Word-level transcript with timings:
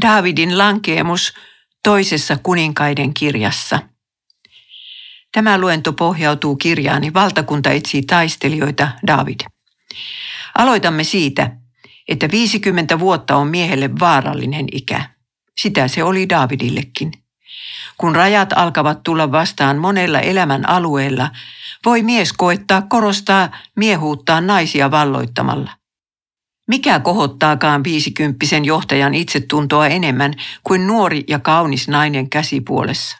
Daavidin 0.00 0.58
lankeemus 0.58 1.32
toisessa 1.82 2.36
kuninkaiden 2.42 3.14
kirjassa. 3.14 3.78
Tämä 5.32 5.58
luento 5.58 5.92
pohjautuu 5.92 6.56
kirjaani 6.56 7.14
Valtakunta 7.14 7.70
etsii 7.70 8.02
taistelijoita 8.02 8.88
David. 9.06 9.40
Aloitamme 10.58 11.04
siitä, 11.04 11.50
että 12.08 12.30
50 12.30 12.98
vuotta 12.98 13.36
on 13.36 13.46
miehelle 13.46 13.90
vaarallinen 14.00 14.66
ikä. 14.72 15.10
Sitä 15.60 15.88
se 15.88 16.04
oli 16.04 16.28
Davidillekin. 16.28 17.12
Kun 17.98 18.16
rajat 18.16 18.52
alkavat 18.52 19.02
tulla 19.02 19.32
vastaan 19.32 19.78
monella 19.78 20.20
elämän 20.20 20.68
alueella, 20.68 21.30
voi 21.84 22.02
mies 22.02 22.32
koettaa 22.32 22.82
korostaa 22.82 23.56
miehuuttaan 23.76 24.46
naisia 24.46 24.90
valloittamalla. 24.90 25.81
Mikä 26.68 27.00
kohottaakaan 27.00 27.84
viisikymppisen 27.84 28.64
johtajan 28.64 29.14
itsetuntoa 29.14 29.86
enemmän 29.86 30.34
kuin 30.62 30.86
nuori 30.86 31.24
ja 31.28 31.38
kaunis 31.38 31.88
nainen 31.88 32.30
käsipuolessa? 32.30 33.18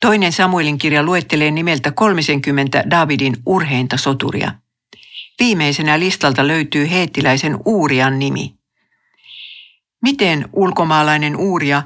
Toinen 0.00 0.32
Samuelin 0.32 0.78
kirja 0.78 1.02
luettelee 1.02 1.50
nimeltä 1.50 1.92
30 1.92 2.84
Davidin 2.90 3.36
urheinta 3.46 3.96
soturia. 3.96 4.52
Viimeisenä 5.40 6.00
listalta 6.00 6.48
löytyy 6.48 6.90
heettiläisen 6.90 7.58
Uurian 7.64 8.18
nimi. 8.18 8.54
Miten 10.02 10.48
ulkomaalainen 10.52 11.36
Uuria 11.36 11.82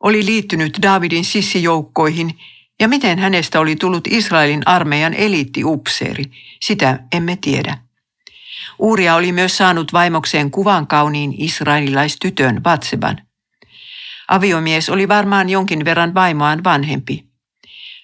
oli 0.00 0.26
liittynyt 0.26 0.78
Davidin 0.82 1.24
sissijoukkoihin 1.24 2.38
ja 2.80 2.88
miten 2.88 3.18
hänestä 3.18 3.60
oli 3.60 3.76
tullut 3.76 4.06
Israelin 4.06 4.62
armeijan 4.68 5.14
eliittiupseeri, 5.14 6.24
sitä 6.62 7.00
emme 7.12 7.38
tiedä. 7.40 7.83
Uuria 8.78 9.14
oli 9.14 9.32
myös 9.32 9.56
saanut 9.56 9.92
vaimokseen 9.92 10.50
kuvan 10.50 10.86
kauniin 10.86 11.34
israelilaistytön 11.38 12.62
Batseban. 12.62 13.22
Aviomies 14.28 14.88
oli 14.88 15.08
varmaan 15.08 15.48
jonkin 15.48 15.84
verran 15.84 16.14
vaimoaan 16.14 16.64
vanhempi. 16.64 17.24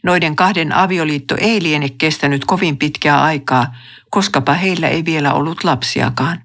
Noiden 0.02 0.36
kahden 0.36 0.72
avioliitto 0.72 1.36
ei 1.38 1.62
liene 1.62 1.88
kestänyt 1.88 2.44
kovin 2.44 2.76
pitkää 2.76 3.22
aikaa, 3.22 3.74
koskapa 4.10 4.52
heillä 4.52 4.88
ei 4.88 5.04
vielä 5.04 5.32
ollut 5.32 5.64
lapsiakaan. 5.64 6.42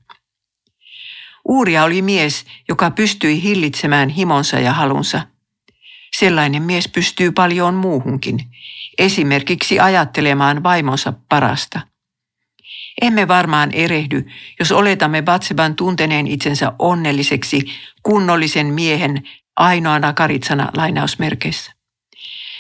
Uuria 1.48 1.84
oli 1.84 2.02
mies, 2.02 2.46
joka 2.70 2.92
pystyi 2.92 3.44
hillitsemään 3.44 4.10
himonsa 4.10 4.60
ja 4.60 4.74
halunsa. 4.74 5.22
Sellainen 6.18 6.64
mies 6.64 6.88
pystyy 6.88 7.32
paljon 7.32 7.74
muuhunkin, 7.74 8.40
esimerkiksi 8.98 9.80
ajattelemaan 9.80 10.64
vaimonsa 10.64 11.14
parasta– 11.30 11.82
emme 13.02 13.28
varmaan 13.28 13.72
erehdy, 13.74 14.26
jos 14.60 14.72
oletamme 14.72 15.22
Batseban 15.22 15.76
tunteneen 15.76 16.28
itsensä 16.28 16.72
onnelliseksi 16.80 17.62
kunnollisen 18.04 18.68
miehen 18.68 19.24
ainoana 19.56 20.14
karitsana 20.14 20.70
lainausmerkeissä. 20.78 21.72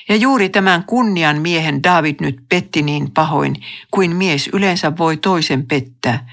Ja 0.09 0.15
juuri 0.15 0.49
tämän 0.49 0.83
kunnian 0.83 1.41
miehen 1.41 1.83
David 1.83 2.15
nyt 2.21 2.35
petti 2.49 2.81
niin 2.81 3.11
pahoin, 3.11 3.55
kuin 3.91 4.15
mies 4.15 4.49
yleensä 4.53 4.97
voi 4.97 5.17
toisen 5.17 5.67
pettää, 5.67 6.29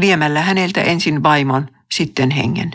viemällä 0.00 0.42
häneltä 0.42 0.82
ensin 0.82 1.22
vaimon, 1.22 1.68
sitten 1.92 2.30
hengen. 2.30 2.70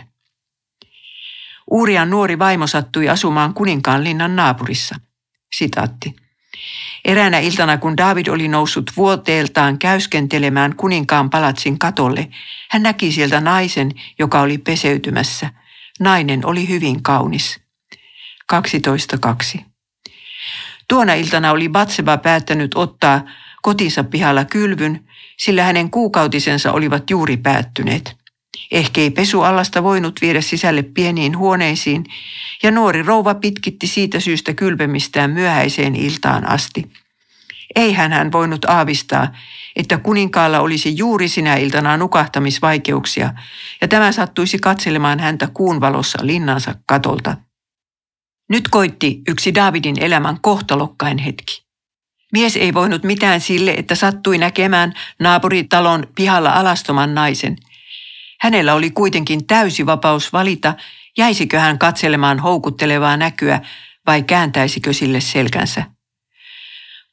Uurian 1.70 2.10
nuori 2.10 2.38
vaimo 2.38 2.66
sattui 2.66 3.08
asumaan 3.08 3.54
kuninkaan 3.54 4.04
linnan 4.04 4.36
naapurissa. 4.36 4.96
Sitaatti. 5.56 6.21
Eräänä 7.04 7.38
iltana, 7.38 7.78
kun 7.78 7.96
David 7.96 8.26
oli 8.26 8.48
noussut 8.48 8.90
vuoteeltaan 8.96 9.78
käyskentelemään 9.78 10.76
kuninkaan 10.76 11.30
palatsin 11.30 11.78
katolle, 11.78 12.28
hän 12.70 12.82
näki 12.82 13.12
sieltä 13.12 13.40
naisen, 13.40 13.90
joka 14.18 14.40
oli 14.40 14.58
peseytymässä. 14.58 15.50
Nainen 16.00 16.46
oli 16.46 16.68
hyvin 16.68 17.02
kaunis. 17.02 17.60
12.2. 19.56 19.60
Tuona 20.88 21.14
iltana 21.14 21.50
oli 21.50 21.68
Batseba 21.68 22.18
päättänyt 22.18 22.74
ottaa 22.74 23.22
kotinsa 23.62 24.04
pihalla 24.04 24.44
kylvyn, 24.44 25.08
sillä 25.38 25.62
hänen 25.62 25.90
kuukautisensa 25.90 26.72
olivat 26.72 27.10
juuri 27.10 27.36
päättyneet. 27.36 28.21
Ehkä 28.70 29.00
ei 29.00 29.10
pesuallasta 29.10 29.82
voinut 29.82 30.20
viedä 30.20 30.40
sisälle 30.40 30.82
pieniin 30.82 31.38
huoneisiin, 31.38 32.04
ja 32.62 32.70
nuori 32.70 33.02
rouva 33.02 33.34
pitkitti 33.34 33.86
siitä 33.86 34.20
syystä 34.20 34.54
kylpemistään 34.54 35.30
myöhäiseen 35.30 35.96
iltaan 35.96 36.48
asti. 36.48 36.92
Eihän 37.74 38.12
hän 38.12 38.32
voinut 38.32 38.64
aavistaa, 38.64 39.32
että 39.76 39.98
kuninkaalla 39.98 40.60
olisi 40.60 40.96
juuri 40.96 41.28
sinä 41.28 41.56
iltana 41.56 41.96
nukahtamisvaikeuksia, 41.96 43.34
ja 43.80 43.88
tämä 43.88 44.12
sattuisi 44.12 44.58
katselemaan 44.58 45.20
häntä 45.20 45.48
kuun 45.54 45.80
valossa 45.80 46.18
linnansa 46.22 46.74
katolta. 46.86 47.36
Nyt 48.48 48.68
koitti 48.68 49.20
yksi 49.28 49.54
Davidin 49.54 50.02
elämän 50.02 50.40
kohtalokkain 50.40 51.18
hetki. 51.18 51.62
Mies 52.32 52.56
ei 52.56 52.74
voinut 52.74 53.02
mitään 53.02 53.40
sille, 53.40 53.70
että 53.70 53.94
sattui 53.94 54.38
näkemään 54.38 54.92
naapuritalon 55.20 56.06
pihalla 56.14 56.50
alastoman 56.50 57.14
naisen– 57.14 57.56
Hänellä 58.42 58.74
oli 58.74 58.90
kuitenkin 58.90 59.46
täysi 59.46 59.86
vapaus 59.86 60.32
valita, 60.32 60.74
jäisikö 61.18 61.60
hän 61.60 61.78
katselemaan 61.78 62.38
houkuttelevaa 62.38 63.16
näkyä 63.16 63.60
vai 64.06 64.22
kääntäisikö 64.22 64.92
sille 64.92 65.20
selkänsä. 65.20 65.84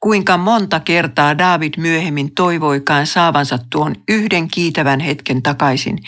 Kuinka 0.00 0.36
monta 0.36 0.80
kertaa 0.80 1.38
David 1.38 1.74
myöhemmin 1.76 2.34
toivoikaan 2.34 3.06
saavansa 3.06 3.58
tuon 3.70 3.94
yhden 4.08 4.48
kiitävän 4.48 5.00
hetken 5.00 5.42
takaisin, 5.42 5.98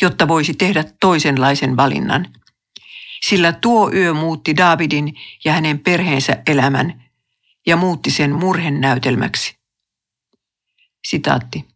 jotta 0.00 0.28
voisi 0.28 0.54
tehdä 0.54 0.84
toisenlaisen 1.00 1.76
valinnan. 1.76 2.26
Sillä 3.22 3.52
tuo 3.52 3.90
yö 3.92 4.14
muutti 4.14 4.56
Davidin 4.56 5.14
ja 5.44 5.52
hänen 5.52 5.78
perheensä 5.78 6.42
elämän 6.46 7.04
ja 7.66 7.76
muutti 7.76 8.10
sen 8.10 8.32
murhennäytelmäksi. 8.32 9.56
Sitaatti. 11.04 11.73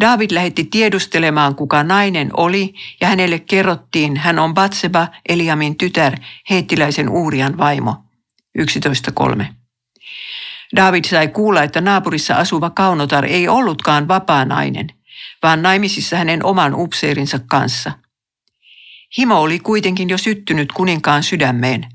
David 0.00 0.30
lähetti 0.30 0.64
tiedustelemaan, 0.64 1.54
kuka 1.54 1.82
nainen 1.82 2.30
oli, 2.32 2.74
ja 3.00 3.08
hänelle 3.08 3.38
kerrottiin, 3.38 4.16
hän 4.16 4.38
on 4.38 4.54
Batseba, 4.54 5.08
Eliamin 5.28 5.78
tytär, 5.78 6.16
heittiläisen 6.50 7.08
Uurian 7.08 7.58
vaimo. 7.58 7.96
11.3. 8.58 9.44
David 10.76 11.04
sai 11.04 11.28
kuulla, 11.28 11.62
että 11.62 11.80
naapurissa 11.80 12.34
asuva 12.34 12.70
kaunotar 12.70 13.24
ei 13.24 13.48
ollutkaan 13.48 14.08
vapaa 14.08 14.44
nainen, 14.44 14.86
vaan 15.42 15.62
naimisissa 15.62 16.16
hänen 16.16 16.44
oman 16.44 16.74
upseerinsa 16.74 17.38
kanssa. 17.38 17.92
Himo 19.18 19.40
oli 19.40 19.58
kuitenkin 19.58 20.08
jo 20.08 20.18
syttynyt 20.18 20.72
kuninkaan 20.72 21.22
sydämeen. 21.22 21.88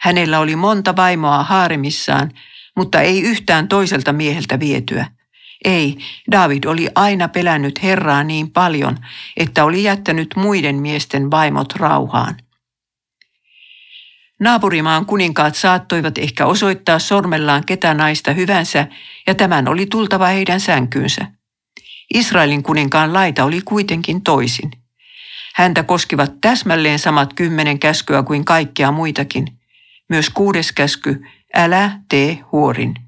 Hänellä 0.00 0.38
oli 0.38 0.56
monta 0.56 0.96
vaimoa 0.96 1.42
haaremissaan, 1.42 2.30
mutta 2.76 3.00
ei 3.00 3.22
yhtään 3.22 3.68
toiselta 3.68 4.12
mieheltä 4.12 4.60
vietyä– 4.60 5.06
ei, 5.64 5.98
David 6.32 6.64
oli 6.64 6.88
aina 6.94 7.28
pelännyt 7.28 7.82
Herraa 7.82 8.24
niin 8.24 8.50
paljon, 8.50 8.98
että 9.36 9.64
oli 9.64 9.82
jättänyt 9.82 10.28
muiden 10.36 10.76
miesten 10.76 11.30
vaimot 11.30 11.72
rauhaan. 11.76 12.36
Naapurimaan 14.40 15.06
kuninkaat 15.06 15.54
saattoivat 15.54 16.18
ehkä 16.18 16.46
osoittaa 16.46 16.98
sormellaan 16.98 17.64
ketä 17.66 17.94
naista 17.94 18.32
hyvänsä, 18.32 18.86
ja 19.26 19.34
tämän 19.34 19.68
oli 19.68 19.86
tultava 19.86 20.26
heidän 20.26 20.60
sänkyynsä. 20.60 21.26
Israelin 22.14 22.62
kuninkaan 22.62 23.12
laita 23.12 23.44
oli 23.44 23.60
kuitenkin 23.64 24.22
toisin. 24.22 24.70
Häntä 25.54 25.82
koskivat 25.82 26.32
täsmälleen 26.40 26.98
samat 26.98 27.34
kymmenen 27.34 27.78
käskyä 27.78 28.22
kuin 28.22 28.44
kaikkia 28.44 28.92
muitakin. 28.92 29.46
Myös 30.08 30.30
kuudes 30.30 30.72
käsky, 30.72 31.24
älä 31.54 32.00
tee 32.08 32.38
huorin. 32.52 33.07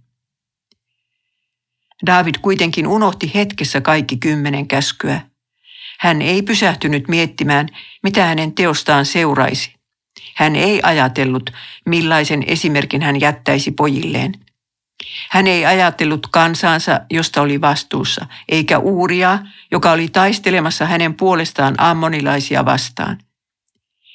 David 2.06 2.34
kuitenkin 2.42 2.86
unohti 2.86 3.30
hetkessä 3.34 3.80
kaikki 3.80 4.16
kymmenen 4.16 4.68
käskyä. 4.68 5.20
Hän 6.00 6.22
ei 6.22 6.42
pysähtynyt 6.42 7.08
miettimään, 7.08 7.68
mitä 8.02 8.24
hänen 8.24 8.54
teostaan 8.54 9.06
seuraisi. 9.06 9.74
Hän 10.36 10.56
ei 10.56 10.80
ajatellut, 10.82 11.50
millaisen 11.86 12.44
esimerkin 12.46 13.02
hän 13.02 13.20
jättäisi 13.20 13.70
pojilleen. 13.70 14.34
Hän 15.30 15.46
ei 15.46 15.66
ajatellut 15.66 16.26
kansaansa, 16.26 17.00
josta 17.10 17.42
oli 17.42 17.60
vastuussa, 17.60 18.26
eikä 18.48 18.78
Uuria, 18.78 19.38
joka 19.70 19.92
oli 19.92 20.08
taistelemassa 20.08 20.86
hänen 20.86 21.14
puolestaan 21.14 21.74
ammonilaisia 21.78 22.64
vastaan. 22.64 23.18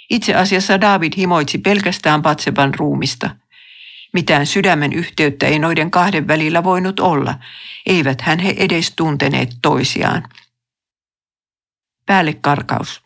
Itse 0.10 0.36
asiassa 0.36 0.82
David 0.82 1.14
himoitsi 1.18 1.58
pelkästään 1.58 2.22
Patseban 2.22 2.74
ruumista– 2.74 3.30
mitään 4.16 4.46
sydämen 4.46 4.94
yhteyttä 4.94 5.46
ei 5.46 5.60
noiden 5.60 5.92
kahden 5.92 6.28
välillä 6.28 6.64
voinut 6.64 7.00
olla, 7.00 7.36
eivät 7.86 8.22
hän 8.22 8.40
he 8.40 8.54
edes 8.58 8.94
tunteneet 8.96 9.50
toisiaan. 9.62 10.24
Päälle 12.06 12.34
karkaus. 12.34 13.02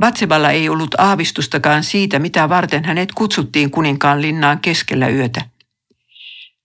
Batseballa 0.00 0.50
ei 0.50 0.68
ollut 0.68 0.94
aavistustakaan 0.98 1.84
siitä, 1.84 2.18
mitä 2.18 2.48
varten 2.48 2.84
hänet 2.84 3.12
kutsuttiin 3.12 3.70
kuninkaan 3.70 4.22
linnaan 4.22 4.60
keskellä 4.60 5.08
yötä. 5.08 5.40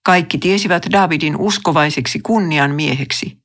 Kaikki 0.03 0.37
tiesivät 0.37 0.85
Davidin 0.91 1.37
uskovaiseksi 1.37 2.19
kunnian 2.19 2.71
mieheksi. 2.71 3.37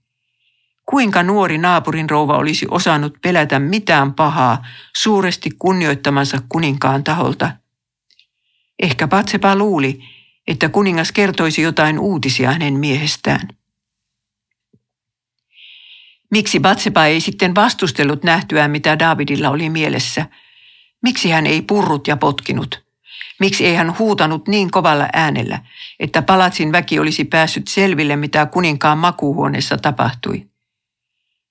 Kuinka 0.86 1.22
nuori 1.22 1.58
naapurin 1.58 2.10
rouva 2.10 2.36
olisi 2.36 2.66
osannut 2.70 3.14
pelätä 3.22 3.58
mitään 3.58 4.14
pahaa 4.14 4.64
suuresti 4.96 5.50
kunnioittamansa 5.58 6.38
kuninkaan 6.48 7.04
taholta? 7.04 7.67
Ehkä 8.78 9.08
Patsepa 9.08 9.56
luuli, 9.56 10.00
että 10.46 10.68
kuningas 10.68 11.12
kertoisi 11.12 11.62
jotain 11.62 11.98
uutisia 11.98 12.52
hänen 12.52 12.74
miehestään. 12.74 13.48
Miksi 16.30 16.60
Batsepa 16.60 17.04
ei 17.04 17.20
sitten 17.20 17.54
vastustellut 17.54 18.22
nähtyään, 18.22 18.70
mitä 18.70 18.98
Davidilla 18.98 19.50
oli 19.50 19.70
mielessä? 19.70 20.26
Miksi 21.02 21.30
hän 21.30 21.46
ei 21.46 21.62
purrut 21.62 22.08
ja 22.08 22.16
potkinut? 22.16 22.84
Miksi 23.40 23.66
ei 23.66 23.74
hän 23.74 23.98
huutanut 23.98 24.48
niin 24.48 24.70
kovalla 24.70 25.08
äänellä, 25.12 25.58
että 26.00 26.22
palatsin 26.22 26.72
väki 26.72 26.98
olisi 26.98 27.24
päässyt 27.24 27.68
selville, 27.68 28.16
mitä 28.16 28.46
kuninkaan 28.46 28.98
makuuhuoneessa 28.98 29.76
tapahtui? 29.76 30.46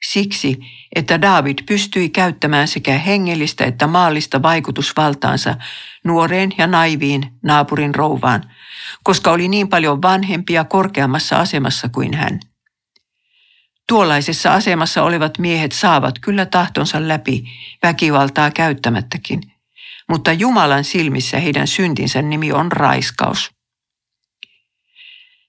Siksi, 0.05 0.59
että 0.95 1.21
David 1.21 1.57
pystyi 1.65 2.09
käyttämään 2.09 2.67
sekä 2.67 2.97
hengellistä 2.97 3.65
että 3.65 3.87
maallista 3.87 4.41
vaikutusvaltaansa 4.41 5.55
nuoreen 6.03 6.51
ja 6.57 6.67
naiviin 6.67 7.31
naapurin 7.43 7.95
rouvaan, 7.95 8.51
koska 9.03 9.31
oli 9.31 9.47
niin 9.47 9.67
paljon 9.67 10.01
vanhempia 10.01 10.63
korkeammassa 10.63 11.39
asemassa 11.39 11.89
kuin 11.89 12.13
hän. 12.13 12.39
Tuollaisessa 13.87 14.53
asemassa 14.53 15.03
olevat 15.03 15.37
miehet 15.37 15.71
saavat 15.71 16.19
kyllä 16.19 16.45
tahtonsa 16.45 17.07
läpi 17.07 17.43
väkivaltaa 17.83 18.51
käyttämättäkin, 18.51 19.41
mutta 20.09 20.33
Jumalan 20.33 20.83
silmissä 20.83 21.39
heidän 21.39 21.67
syntinsä 21.67 22.21
nimi 22.21 22.51
on 22.51 22.71
raiskaus. 22.71 23.56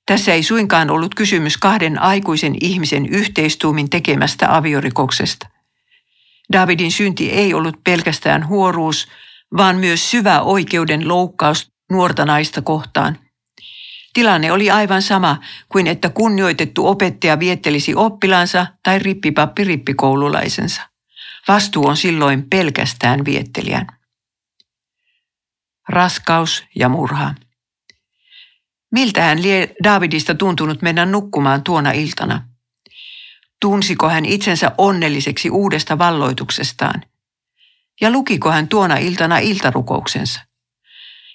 Tässä 0.08 0.32
ei 0.32 0.42
suinkaan 0.42 0.90
ollut 0.90 1.14
kysymys 1.14 1.56
kahden 1.56 2.02
aikuisen 2.02 2.54
ihmisen 2.60 3.06
yhteistuumin 3.06 3.90
tekemästä 3.90 4.56
aviorikoksesta. 4.56 5.48
Davidin 6.52 6.92
synti 6.92 7.30
ei 7.30 7.54
ollut 7.54 7.84
pelkästään 7.84 8.46
huoruus, 8.46 9.08
vaan 9.56 9.76
myös 9.76 10.10
syvä 10.10 10.40
oikeuden 10.40 11.08
loukkaus 11.08 11.72
nuorta 11.90 12.24
naista 12.24 12.62
kohtaan– 12.62 13.18
Tilanne 14.18 14.52
oli 14.52 14.70
aivan 14.70 15.02
sama 15.02 15.40
kuin 15.68 15.86
että 15.86 16.10
kunnioitettu 16.10 16.86
opettaja 16.86 17.38
viettelisi 17.38 17.94
oppilaansa 17.94 18.66
tai 18.82 18.98
rippipappi 18.98 19.64
rippikoululaisensa. 19.64 20.82
Vastuu 21.48 21.86
on 21.86 21.96
silloin 21.96 22.50
pelkästään 22.50 23.24
viettelijän. 23.24 23.86
Raskaus 25.88 26.64
ja 26.74 26.88
murha. 26.88 27.34
Miltä 28.92 29.22
hän 29.22 29.42
lie 29.42 29.74
Davidista 29.84 30.34
tuntunut 30.34 30.82
mennä 30.82 31.06
nukkumaan 31.06 31.62
tuona 31.62 31.90
iltana? 31.90 32.48
Tunsiko 33.60 34.08
hän 34.08 34.24
itsensä 34.24 34.72
onnelliseksi 34.78 35.50
uudesta 35.50 35.98
valloituksestaan? 35.98 37.02
Ja 38.00 38.10
lukiko 38.10 38.50
hän 38.50 38.68
tuona 38.68 38.96
iltana 38.96 39.38
iltarukouksensa? 39.38 40.40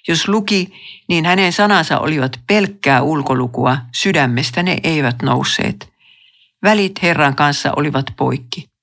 Jos 0.08 0.28
luki, 0.28 0.72
niin 1.08 1.24
hänen 1.24 1.52
sanansa 1.52 1.98
olivat 1.98 2.40
pelkkää 2.46 3.02
ulkolukua, 3.02 3.78
sydämestä 3.94 4.62
ne 4.62 4.76
eivät 4.82 5.22
nousseet. 5.22 5.92
Välit 6.62 7.02
Herran 7.02 7.36
kanssa 7.36 7.72
olivat 7.76 8.06
poikki. 8.16 8.73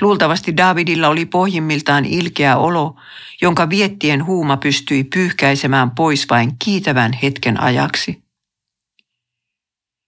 Luultavasti 0.00 0.56
Davidilla 0.56 1.08
oli 1.08 1.26
pohjimmiltaan 1.26 2.04
ilkeä 2.04 2.56
olo, 2.56 2.96
jonka 3.42 3.70
viettien 3.70 4.26
huuma 4.26 4.56
pystyi 4.56 5.04
pyyhkäisemään 5.04 5.90
pois 5.90 6.30
vain 6.30 6.52
kiitävän 6.64 7.12
hetken 7.12 7.60
ajaksi. 7.60 8.22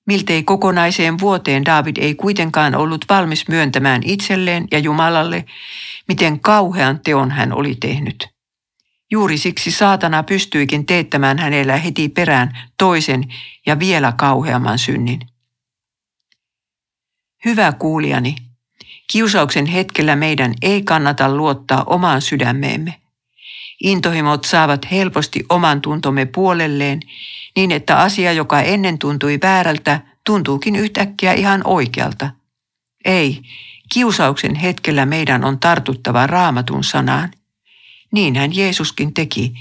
Miltei 0.07 0.43
kokonaiseen 0.43 1.19
vuoteen 1.19 1.65
David 1.65 1.97
ei 1.97 2.15
kuitenkaan 2.15 2.75
ollut 2.75 3.05
valmis 3.09 3.49
myöntämään 3.49 4.03
itselleen 4.05 4.67
ja 4.71 4.79
Jumalalle, 4.79 5.45
miten 6.09 6.41
kauhean 6.41 7.01
teon 7.01 7.31
hän 7.31 7.53
oli 7.53 7.75
tehnyt. 7.75 8.29
Juuri 9.11 9.39
siksi 9.39 9.71
saatana 9.71 10.23
pystyikin 10.23 10.87
teettämään 10.87 11.39
hänellä 11.39 11.77
heti 11.77 12.09
perään 12.09 12.59
toisen 12.79 13.25
ja 13.67 13.79
vielä 13.79 14.13
kauheamman 14.13 14.79
synnin. 14.79 15.21
Hyvä 17.45 17.73
kuulijani, 17.73 18.37
kiusauksen 19.13 19.67
hetkellä 19.67 20.17
meidän 20.17 20.55
ei 20.63 20.83
kannata 20.83 21.37
luottaa 21.37 21.85
omaan 21.87 22.23
sydämeemme. 22.23 22.95
Intohimot 23.83 24.45
saavat 24.45 24.91
helposti 24.91 25.45
oman 25.49 25.81
tuntomme 25.81 26.27
puolelleen 26.27 27.01
niin, 27.57 27.73
että 27.73 27.99
asia, 27.99 28.33
joka 28.33 28.61
ennen 28.61 28.99
tuntui 28.99 29.39
väärältä, 29.43 30.01
tuntuukin 30.27 30.77
yhtäkkiä 30.77 31.33
ihan 31.33 31.61
oikealta. 31.65 32.31
Ei, 33.05 33.43
kiusauksen 33.93 34.55
hetkellä 34.55 35.07
meidän 35.07 35.45
on 35.45 35.61
tartuttava 35.61 36.27
raamatun 36.27 36.85
sanaan– 36.85 37.31
Niinhän 38.15 38.57
Jeesuskin 38.57 39.15
teki, 39.15 39.55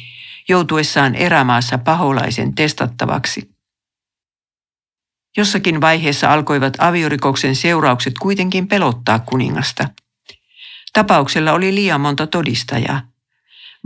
joutuessaan 0.49 1.15
erämaassa 1.15 1.77
paholaisen 1.77 2.55
testattavaksi. 2.55 3.52
Jossakin 5.37 5.81
vaiheessa 5.81 6.33
alkoivat 6.33 6.73
aviorikoksen 6.77 7.55
seuraukset 7.55 8.13
kuitenkin 8.19 8.67
pelottaa 8.67 9.19
kuningasta. 9.19 9.89
Tapauksella 10.93 11.53
oli 11.53 11.75
liian 11.75 12.01
monta 12.01 12.27
todistajaa. 12.27 13.01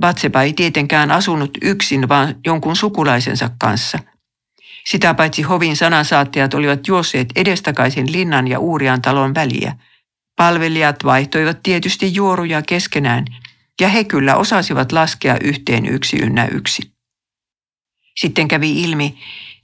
Batseba 0.01 0.41
ei 0.41 0.53
tietenkään 0.53 1.11
asunut 1.11 1.51
yksin, 1.61 2.09
vaan 2.09 2.35
jonkun 2.45 2.75
sukulaisensa 2.75 3.49
kanssa. 3.59 3.99
Sitä 4.85 5.13
paitsi 5.13 5.41
hovin 5.41 5.75
sanansaattajat 5.75 6.53
olivat 6.53 6.87
juosseet 6.87 7.29
edestakaisin 7.35 8.11
linnan 8.11 8.47
ja 8.47 8.59
Uurian 8.59 9.01
talon 9.01 9.35
väliä. 9.35 9.75
Palvelijat 10.35 11.03
vaihtoivat 11.03 11.63
tietysti 11.63 12.13
juoruja 12.13 12.61
keskenään– 12.61 13.25
ja 13.81 13.87
he 13.89 14.03
kyllä 14.03 14.35
osasivat 14.35 14.91
laskea 14.91 15.37
yhteen 15.41 15.85
yksi 15.85 16.17
ynnä 16.17 16.45
yksi. 16.45 16.91
Sitten 18.17 18.47
kävi 18.47 18.81
ilmi, 18.81 19.17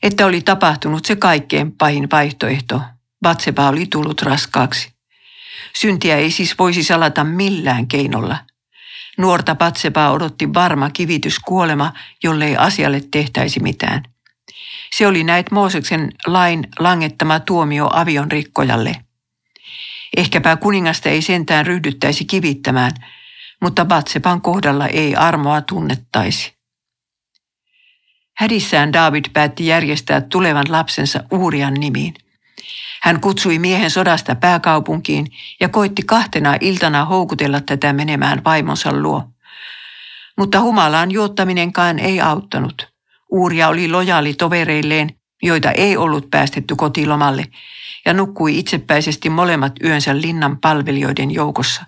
että 0.04 0.26
oli 0.26 0.42
tapahtunut 0.42 1.06
se 1.06 1.16
kaikkein 1.16 1.72
pahin 1.72 2.08
vaihtoehto. 2.12 2.82
Batseba 3.22 3.70
oli 3.70 3.86
tullut 3.92 4.22
raskaaksi. 4.22 4.94
Syntiä 5.76 6.18
ei 6.18 6.32
siis 6.32 6.60
voisi 6.60 6.84
salata 6.84 7.24
millään 7.24 7.88
keinolla. 7.88 8.38
Nuorta 9.18 9.56
Batsebaa 9.56 10.12
odotti 10.12 10.54
varma 10.54 10.90
kivityskuolema, 10.90 11.94
jollei 12.24 12.58
asialle 12.58 13.02
tehtäisi 13.12 13.60
mitään. 13.60 14.04
Se 14.96 15.08
oli 15.08 15.24
näet 15.24 15.52
Mooseksen 15.52 16.12
lain 16.28 16.68
langettama 16.80 17.40
tuomio 17.40 17.90
avion 17.94 18.32
rikkojalle. 18.32 18.96
Ehkäpä 20.18 20.56
kuningasta 20.56 21.10
ei 21.10 21.22
sentään 21.22 21.66
ryhdyttäisi 21.66 22.26
kivittämään– 22.26 22.92
mutta 23.64 23.86
Batsepan 23.86 24.42
kohdalla 24.42 24.88
ei 24.88 25.16
armoa 25.16 25.62
tunnettaisi. 25.62 26.54
Hädissään 28.38 28.94
David 28.94 29.26
päätti 29.34 29.68
järjestää 29.68 30.22
tulevan 30.22 30.66
lapsensa 30.70 31.24
Uurian 31.32 31.74
nimiin. 31.74 32.14
Hän 33.02 33.22
kutsui 33.22 33.60
miehen 33.60 33.92
sodasta 33.92 34.36
pääkaupunkiin 34.36 35.28
ja 35.60 35.70
koitti 35.70 36.04
kahtena 36.04 36.58
iltana 36.62 37.06
houkutella 37.06 37.62
tätä 37.62 37.94
menemään 37.94 38.44
vaimonsa 38.44 38.94
luo. 38.94 39.24
Mutta 40.38 40.62
humalaan 40.62 41.12
juottaminenkaan 41.12 42.00
ei 42.00 42.22
auttanut. 42.22 42.94
Uuria 43.32 43.68
oli 43.68 43.88
lojaali 43.88 44.34
tovereilleen, 44.34 45.10
joita 45.44 45.72
ei 45.72 45.98
ollut 45.98 46.30
päästetty 46.32 46.76
kotilomalle, 46.76 47.46
ja 48.06 48.14
nukkui 48.14 48.60
itsepäisesti 48.60 49.30
molemmat 49.30 49.74
yönsä 49.84 50.22
linnan 50.22 50.58
palvelijoiden 50.60 51.32
joukossa. 51.32 51.86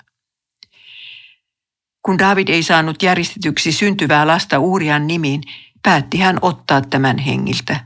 Kun 2.01 2.19
David 2.19 2.47
ei 2.47 2.63
saanut 2.63 3.03
järjestetyksi 3.03 3.71
syntyvää 3.71 4.27
lasta 4.27 4.59
Uurian 4.59 5.07
nimiin, 5.07 5.41
päätti 5.85 6.17
hän 6.17 6.37
ottaa 6.41 6.81
tämän 6.81 7.17
hengiltä. 7.17 7.79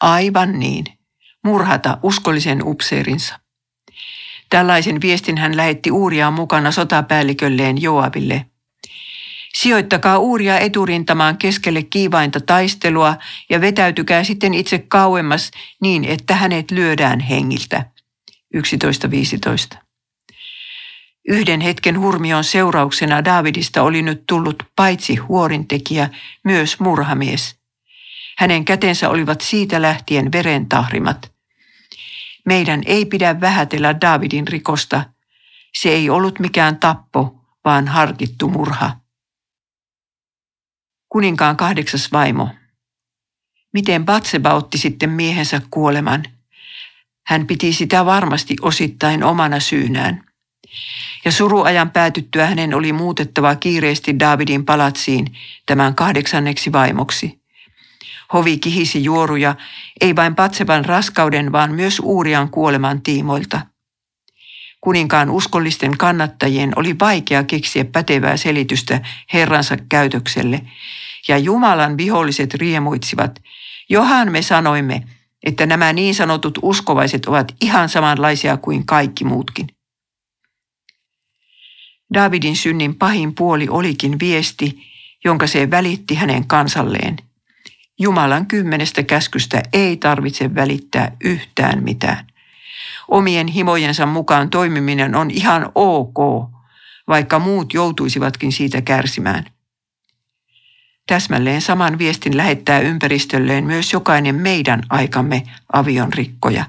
Aivan 0.00 0.58
niin, 0.58 0.84
murhata 1.44 1.98
uskollisen 2.02 2.66
upseerinsa. 2.66 3.40
Tällaisen 4.50 5.00
viestin 5.00 5.38
hän 5.38 5.56
lähetti 5.56 5.90
Uuriaan 5.90 6.32
mukana 6.32 6.70
sotapäällikölleen 6.70 7.82
Joaville. 7.82 8.46
Sijoittakaa 9.54 10.18
Uuria 10.18 10.58
eturintamaan 10.58 11.36
keskelle 11.38 11.82
kiivainta 11.82 12.40
taistelua 12.40 13.16
ja 13.50 13.60
vetäytykää 13.60 14.24
sitten 14.24 14.54
itse 14.54 14.78
kauemmas 14.78 15.50
niin, 15.82 16.04
että 16.04 16.34
hänet 16.34 16.70
lyödään 16.70 17.20
hengiltä. 17.20 17.84
11.15. 18.56 19.78
Yhden 21.28 21.60
hetken 21.60 22.00
hurmion 22.00 22.44
seurauksena 22.44 23.24
Davidista 23.24 23.82
oli 23.82 24.02
nyt 24.02 24.22
tullut 24.26 24.62
paitsi 24.76 25.16
huorintekijä, 25.16 26.10
myös 26.44 26.80
murhamies. 26.80 27.56
Hänen 28.38 28.64
kätensä 28.64 29.08
olivat 29.08 29.40
siitä 29.40 29.82
lähtien 29.82 30.32
verentahrimat. 30.32 31.32
Meidän 32.46 32.82
ei 32.86 33.04
pidä 33.04 33.40
vähätellä 33.40 34.00
Davidin 34.00 34.48
rikosta. 34.48 35.04
Se 35.74 35.88
ei 35.88 36.10
ollut 36.10 36.38
mikään 36.38 36.78
tappo, 36.78 37.40
vaan 37.64 37.88
harkittu 37.88 38.48
murha. 38.48 38.96
Kuninkaan 41.08 41.56
kahdeksas 41.56 42.12
vaimo. 42.12 42.48
Miten 43.72 44.04
Batseba 44.04 44.54
otti 44.54 44.78
sitten 44.78 45.10
miehensä 45.10 45.62
kuoleman? 45.70 46.24
Hän 47.26 47.46
piti 47.46 47.72
sitä 47.72 48.06
varmasti 48.06 48.56
osittain 48.60 49.24
omana 49.24 49.60
syynään. 49.60 50.31
Ja 51.24 51.32
suruajan 51.32 51.90
päätyttyä 51.90 52.46
hänen 52.46 52.74
oli 52.74 52.92
muutettava 52.92 53.54
kiireesti 53.54 54.18
Davidin 54.18 54.64
palatsiin 54.64 55.26
tämän 55.66 55.94
kahdeksanneksi 55.94 56.72
vaimoksi. 56.72 57.40
Hovi 58.32 58.58
kihisi 58.58 59.04
juoruja, 59.04 59.54
ei 60.00 60.16
vain 60.16 60.34
Patsevan 60.34 60.84
raskauden, 60.84 61.52
vaan 61.52 61.72
myös 61.72 62.00
Uurian 62.00 62.48
kuoleman 62.50 63.02
tiimoilta. 63.02 63.60
Kuninkaan 64.80 65.30
uskollisten 65.30 65.98
kannattajien 65.98 66.72
oli 66.76 66.98
vaikea 67.00 67.44
keksiä 67.44 67.84
pätevää 67.84 68.36
selitystä 68.36 69.00
herransa 69.32 69.76
käytökselle, 69.88 70.60
ja 71.28 71.38
Jumalan 71.38 71.96
viholliset 71.98 72.54
riemuitsivat. 72.54 73.42
Johan 73.88 74.32
me 74.32 74.42
sanoimme, 74.42 75.02
että 75.44 75.66
nämä 75.66 75.92
niin 75.92 76.14
sanotut 76.14 76.58
uskovaiset 76.62 77.26
ovat 77.26 77.54
ihan 77.60 77.88
samanlaisia 77.88 78.56
kuin 78.56 78.86
kaikki 78.86 79.24
muutkin. 79.24 79.66
Davidin 82.14 82.56
synnin 82.56 82.94
pahin 82.94 83.34
puoli 83.34 83.68
olikin 83.68 84.18
viesti, 84.20 84.82
jonka 85.24 85.46
se 85.46 85.70
välitti 85.70 86.14
hänen 86.14 86.46
kansalleen. 86.46 87.16
Jumalan 87.98 88.46
kymmenestä 88.46 89.02
käskystä 89.02 89.62
ei 89.72 89.96
tarvitse 89.96 90.54
välittää 90.54 91.16
yhtään 91.24 91.84
mitään. 91.84 92.26
Omien 93.08 93.46
himojensa 93.46 94.06
mukaan 94.06 94.50
toimiminen 94.50 95.14
on 95.14 95.30
ihan 95.30 95.72
ok, 95.74 96.16
vaikka 97.08 97.38
muut 97.38 97.74
joutuisivatkin 97.74 98.52
siitä 98.52 98.82
kärsimään. 98.82 99.44
Täsmälleen 101.06 101.60
saman 101.60 101.98
viestin 101.98 102.36
lähettää 102.36 102.80
ympäristölleen 102.80 103.64
myös 103.64 103.92
jokainen 103.92 104.34
meidän 104.34 104.82
aikamme 104.90 105.42
avion 105.72 106.12
rikkoja. 106.12 106.64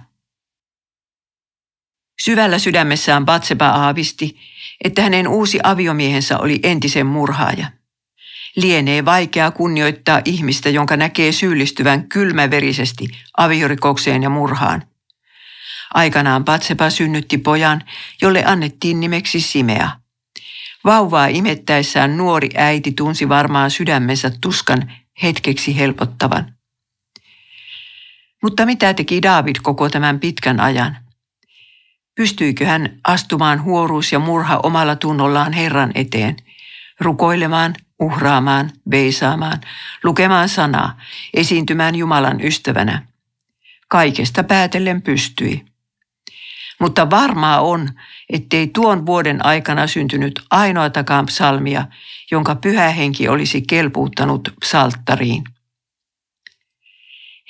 Syvällä 2.23 2.59
sydämessään 2.59 3.25
Batseba 3.25 3.67
aavisti, 3.67 4.37
että 4.83 5.01
hänen 5.01 5.27
uusi 5.27 5.59
aviomiehensä 5.63 6.37
oli 6.37 6.59
entisen 6.63 7.05
murhaaja. 7.05 7.67
Lienee 8.55 9.05
vaikea 9.05 9.51
kunnioittaa 9.51 10.21
ihmistä, 10.25 10.69
jonka 10.69 10.97
näkee 10.97 11.31
syyllistyvän 11.31 12.09
kylmäverisesti 12.09 13.07
aviorikokseen 13.37 14.23
ja 14.23 14.29
murhaan. 14.29 14.83
Aikanaan 15.93 16.45
Batseba 16.45 16.89
synnytti 16.89 17.37
pojan, 17.37 17.81
jolle 18.21 18.43
annettiin 18.45 18.99
nimeksi 18.99 19.41
Simea. 19.41 19.89
Vauvaa 20.85 21.27
imettäessään 21.27 22.17
nuori 22.17 22.49
äiti 22.55 22.91
tunsi 22.91 23.29
varmaan 23.29 23.71
sydämensä 23.71 24.31
tuskan 24.41 24.91
hetkeksi 25.23 25.77
helpottavan. 25.77 26.53
Mutta 28.43 28.65
mitä 28.65 28.93
teki 28.93 29.21
David 29.21 29.55
koko 29.63 29.89
tämän 29.89 30.19
pitkän 30.19 30.59
ajan? 30.59 31.02
Pystyykö 32.15 32.65
hän 32.65 32.99
astumaan 33.03 33.63
huoruus 33.63 34.11
ja 34.11 34.19
murha 34.19 34.59
omalla 34.63 34.95
tunnollaan 34.95 35.53
Herran 35.53 35.91
eteen, 35.95 36.35
rukoilemaan, 36.99 37.75
uhraamaan, 37.99 38.71
veisaamaan, 38.91 39.61
lukemaan 40.03 40.49
sanaa, 40.49 40.97
esiintymään 41.33 41.95
Jumalan 41.95 42.41
ystävänä? 42.41 43.07
Kaikesta 43.87 44.43
päätellen 44.43 45.01
pystyi. 45.01 45.65
Mutta 46.79 47.09
varmaa 47.09 47.61
on, 47.61 47.89
ettei 48.29 48.67
tuon 48.67 49.05
vuoden 49.05 49.45
aikana 49.45 49.87
syntynyt 49.87 50.41
ainoatakaan 50.51 51.25
psalmia, 51.25 51.85
jonka 52.31 52.55
pyhä 52.55 52.89
henki 52.89 53.27
olisi 53.27 53.61
kelpuuttanut 53.61 54.49
psalttariin. 54.59 55.43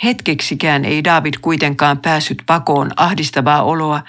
Hetkeksikään 0.03 0.85
ei 0.85 1.03
David 1.03 1.33
kuitenkaan 1.41 1.97
päässyt 1.97 2.37
pakoon 2.45 2.91
ahdistavaa 2.95 3.63
oloa, 3.63 4.03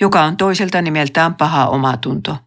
joka 0.00 0.22
on 0.22 0.36
toiselta 0.36 0.82
nimeltään 0.82 1.34
paha 1.34 1.66
omatunto. 1.66 2.38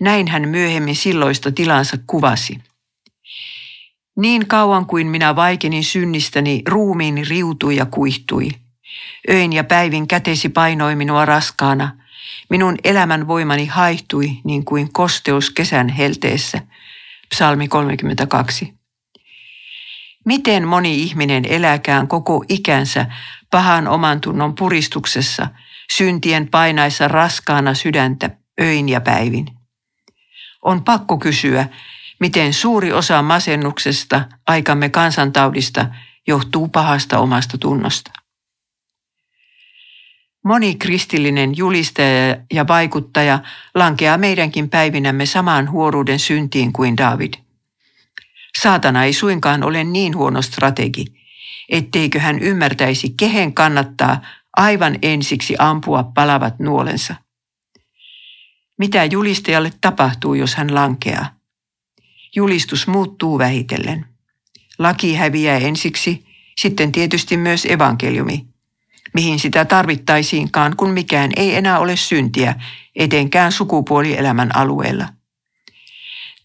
Näin 0.00 0.28
hän 0.28 0.48
myöhemmin 0.48 0.96
silloista 0.96 1.52
tilansa 1.52 1.98
kuvasi. 2.06 2.58
Niin 4.16 4.46
kauan 4.46 4.86
kuin 4.86 5.06
minä 5.06 5.36
vaikenin 5.36 5.84
synnistäni, 5.84 6.62
ruumiini 6.68 7.24
riutui 7.24 7.76
ja 7.76 7.86
kuihtui. 7.86 8.48
Öin 9.30 9.52
ja 9.52 9.64
päivin 9.64 10.08
kätesi 10.08 10.48
painoi 10.48 10.96
minua 10.96 11.24
raskaana. 11.24 11.96
Minun 12.50 12.76
elämän 12.84 13.28
voimani 13.28 13.66
haihtui 13.66 14.30
niin 14.44 14.64
kuin 14.64 14.92
kosteus 14.92 15.50
kesän 15.50 15.88
helteessä. 15.88 16.60
Psalmi 17.34 17.68
32. 17.68 18.74
Miten 20.24 20.68
moni 20.68 21.02
ihminen 21.02 21.44
eläkään 21.48 22.08
koko 22.08 22.44
ikänsä 22.48 23.06
pahan 23.50 23.88
oman 23.88 24.20
tunnon 24.20 24.54
puristuksessa, 24.54 25.48
syntien 25.96 26.48
painaissa 26.48 27.08
raskaana 27.08 27.74
sydäntä 27.74 28.30
öin 28.60 28.88
ja 28.88 29.00
päivin? 29.00 29.46
On 30.62 30.84
pakko 30.84 31.18
kysyä, 31.18 31.68
miten 32.20 32.52
suuri 32.52 32.92
osa 32.92 33.22
masennuksesta, 33.22 34.24
aikamme 34.46 34.88
kansantaudista, 34.88 35.86
johtuu 36.26 36.68
pahasta 36.68 37.18
omasta 37.18 37.58
tunnosta. 37.58 38.10
Moni 40.44 40.74
kristillinen 40.74 41.56
julistaja 41.56 42.36
ja 42.52 42.66
vaikuttaja 42.68 43.38
lankeaa 43.74 44.18
meidänkin 44.18 44.70
päivinämme 44.70 45.26
samaan 45.26 45.70
huoruuden 45.70 46.18
syntiin 46.18 46.72
kuin 46.72 46.96
David. 46.96 47.34
Saatana 48.58 49.04
ei 49.04 49.12
suinkaan 49.12 49.62
ole 49.62 49.84
niin 49.84 50.16
huono 50.16 50.42
strategi, 50.42 51.04
etteikö 51.68 52.20
hän 52.20 52.38
ymmärtäisi, 52.38 53.14
kehen 53.16 53.54
kannattaa 53.54 54.20
aivan 54.56 54.98
ensiksi 55.02 55.56
ampua 55.58 56.02
palavat 56.14 56.58
nuolensa. 56.58 57.14
Mitä 58.78 59.04
julistajalle 59.04 59.72
tapahtuu, 59.80 60.34
jos 60.34 60.54
hän 60.54 60.74
lankeaa? 60.74 61.34
Julistus 62.36 62.86
muuttuu 62.86 63.38
vähitellen. 63.38 64.06
Laki 64.78 65.14
häviää 65.14 65.58
ensiksi, 65.58 66.24
sitten 66.58 66.92
tietysti 66.92 67.36
myös 67.36 67.66
evankeliumi– 67.66 68.44
mihin 69.14 69.38
sitä 69.38 69.64
tarvittaisiinkaan, 69.64 70.76
kun 70.76 70.90
mikään 70.90 71.30
ei 71.36 71.54
enää 71.54 71.78
ole 71.78 71.96
syntiä, 71.96 72.54
etenkään 72.96 73.52
sukupuolielämän 73.52 74.56
alueella. 74.56 75.08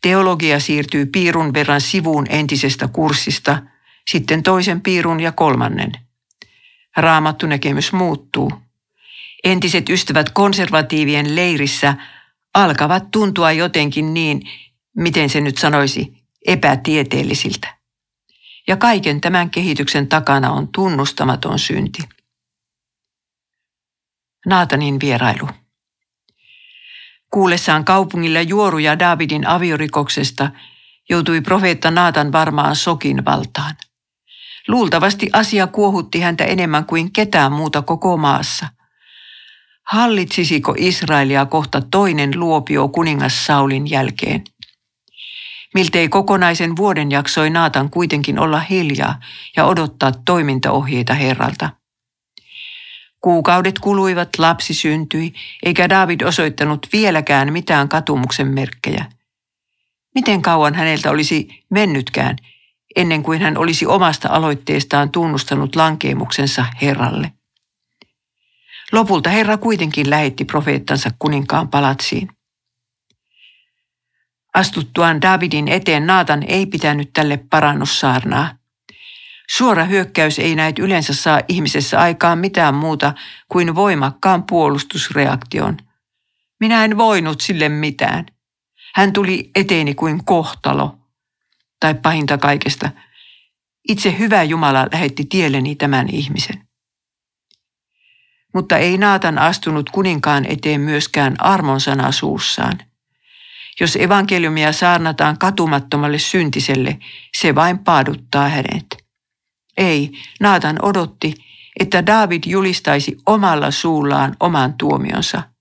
Teologia 0.01 0.59
siirtyy 0.59 1.05
piirun 1.05 1.53
verran 1.53 1.81
sivuun 1.81 2.25
entisestä 2.29 2.87
kurssista, 2.87 3.61
sitten 4.11 4.43
toisen 4.43 4.81
piirun 4.81 5.19
ja 5.19 5.31
kolmannen. 5.31 5.91
Raamattu 6.97 7.47
näkemys 7.47 7.93
muuttuu. 7.93 8.51
Entiset 9.43 9.89
ystävät 9.89 10.29
konservatiivien 10.29 11.35
leirissä 11.35 11.95
alkavat 12.53 13.11
tuntua 13.11 13.51
jotenkin 13.51 14.13
niin, 14.13 14.41
miten 14.95 15.29
se 15.29 15.41
nyt 15.41 15.57
sanoisi, 15.57 16.13
epätieteellisiltä. 16.47 17.75
Ja 18.67 18.77
kaiken 18.77 19.21
tämän 19.21 19.49
kehityksen 19.49 20.07
takana 20.07 20.51
on 20.51 20.67
tunnustamaton 20.67 21.59
synti. 21.59 21.99
Naatanin 24.45 24.99
vierailu. 24.99 25.49
Kuullessaan 27.31 27.85
kaupungilla 27.85 28.41
juoruja 28.41 28.99
Davidin 28.99 29.47
aviorikoksesta 29.47 30.51
joutui 31.09 31.41
profeetta 31.41 31.91
Naatan 31.91 32.31
varmaan 32.31 32.75
sokin 32.75 33.25
valtaan. 33.25 33.75
Luultavasti 34.67 35.29
asia 35.33 35.67
kuohutti 35.67 36.19
häntä 36.19 36.45
enemmän 36.45 36.85
kuin 36.85 37.13
ketään 37.13 37.51
muuta 37.51 37.81
koko 37.81 38.17
maassa. 38.17 38.67
Hallitsisiko 39.83 40.75
Israelia 40.77 41.45
kohta 41.45 41.81
toinen 41.91 42.39
luopio 42.39 42.87
kuningas 42.87 43.45
Saulin 43.45 43.89
jälkeen? 43.89 44.43
Miltei 45.73 46.09
kokonaisen 46.09 46.75
vuoden 46.75 47.11
jaksoi 47.11 47.49
Naatan 47.49 47.89
kuitenkin 47.89 48.39
olla 48.39 48.59
hiljaa 48.59 49.19
ja 49.57 49.65
odottaa 49.65 50.11
toimintaohjeita 50.25 51.13
Herralta. 51.13 51.69
Kuukaudet 53.21 53.79
kuluivat, 53.79 54.29
lapsi 54.37 54.73
syntyi, 54.73 55.33
eikä 55.63 55.89
David 55.89 56.21
osoittanut 56.21 56.87
vieläkään 56.93 57.53
mitään 57.53 57.89
katumuksen 57.89 58.47
merkkejä. 58.47 59.05
Miten 60.15 60.41
kauan 60.41 60.75
häneltä 60.75 61.11
olisi 61.11 61.63
mennytkään, 61.69 62.35
ennen 62.95 63.23
kuin 63.23 63.41
hän 63.41 63.57
olisi 63.57 63.85
omasta 63.85 64.29
aloitteestaan 64.31 65.11
tunnustanut 65.11 65.75
lankeemuksensa 65.75 66.65
Herralle? 66.81 67.31
Lopulta 68.91 69.29
Herra 69.29 69.57
kuitenkin 69.57 70.09
lähetti 70.09 70.45
profeettansa 70.45 71.09
kuninkaan 71.19 71.67
palatsiin. 71.67 72.29
Astuttuaan 74.53 75.21
Davidin 75.21 75.67
eteen 75.67 76.07
Naatan 76.07 76.43
ei 76.47 76.65
pitänyt 76.65 77.09
tälle 77.13 77.37
parannussaarnaa. 77.49 78.57
Suora 79.49 79.83
hyökkäys 79.83 80.39
ei 80.39 80.55
näet 80.55 80.79
yleensä 80.79 81.13
saa 81.13 81.41
ihmisessä 81.47 81.99
aikaan 81.99 82.39
mitään 82.39 82.75
muuta 82.75 83.13
kuin 83.49 83.75
voimakkaan 83.75 84.43
puolustusreaktion. 84.43 85.77
Minä 86.59 86.85
en 86.85 86.97
voinut 86.97 87.41
sille 87.41 87.69
mitään. 87.69 88.25
Hän 88.95 89.13
tuli 89.13 89.51
eteeni 89.55 89.95
kuin 89.95 90.25
kohtalo. 90.25 90.97
Tai 91.79 91.95
pahinta 91.95 92.37
kaikesta, 92.37 92.91
itse 93.89 94.15
hyvä 94.19 94.43
Jumala 94.43 94.87
lähetti 94.91 95.25
tielleni 95.25 95.75
tämän 95.75 96.09
ihmisen. 96.09 96.67
Mutta 98.53 98.77
ei 98.77 98.97
Naatan 98.97 99.39
astunut 99.39 99.89
kuninkaan 99.89 100.45
eteen 100.45 100.81
myöskään 100.81 101.35
armonsana 101.39 102.11
suussaan. 102.11 102.79
Jos 103.79 103.95
evankeliumia 103.95 104.73
saarnataan 104.73 105.37
katumattomalle 105.37 106.19
syntiselle, 106.19 106.99
se 107.37 107.55
vain 107.55 107.79
paaduttaa 107.79 108.49
hänet. 108.49 108.85
Ei, 109.77 110.11
Naatan 110.39 110.79
odotti, 110.81 111.33
että 111.79 112.05
David 112.05 112.43
julistaisi 112.45 113.17
omalla 113.25 113.71
suullaan 113.71 114.35
oman 114.39 114.73
tuomionsa. 114.73 115.54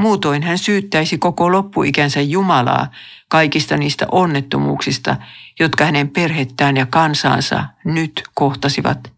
Muutoin 0.00 0.42
hän 0.42 0.58
syyttäisi 0.58 1.18
koko 1.18 1.52
loppuikänsä 1.52 2.20
Jumalaa 2.20 2.90
kaikista 3.28 3.76
niistä 3.76 4.06
onnettomuuksista, 4.12 5.16
jotka 5.60 5.84
hänen 5.84 6.08
perhettään 6.08 6.76
ja 6.76 6.86
kansaansa 6.86 7.64
nyt 7.84 8.22
kohtasivat. 8.34 9.12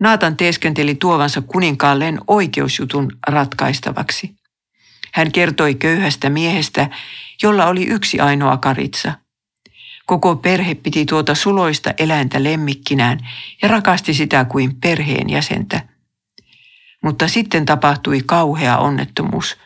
Naatan 0.00 0.36
teeskenteli 0.36 0.94
tuovansa 0.94 1.42
kuninkaalleen 1.42 2.18
oikeusjutun 2.26 3.12
ratkaistavaksi. 3.28 4.34
Hän 5.14 5.32
kertoi 5.32 5.74
köyhästä 5.74 6.30
miehestä, 6.30 6.88
jolla 7.42 7.66
oli 7.66 7.86
yksi 7.86 8.20
ainoa 8.20 8.56
karitsa. 8.56 9.12
Koko 10.06 10.36
perhe 10.36 10.74
piti 10.74 11.06
tuota 11.06 11.34
suloista 11.34 11.94
eläintä 11.98 12.44
lemmikkinään 12.44 13.18
ja 13.62 13.68
rakasti 13.68 14.14
sitä 14.14 14.44
kuin 14.44 14.80
perheen 14.80 15.30
jäsentä. 15.30 15.97
Mutta 17.02 17.28
sitten 17.28 17.66
tapahtui 17.66 18.22
kauhea 18.26 18.78
onnettomuus. 18.78 19.56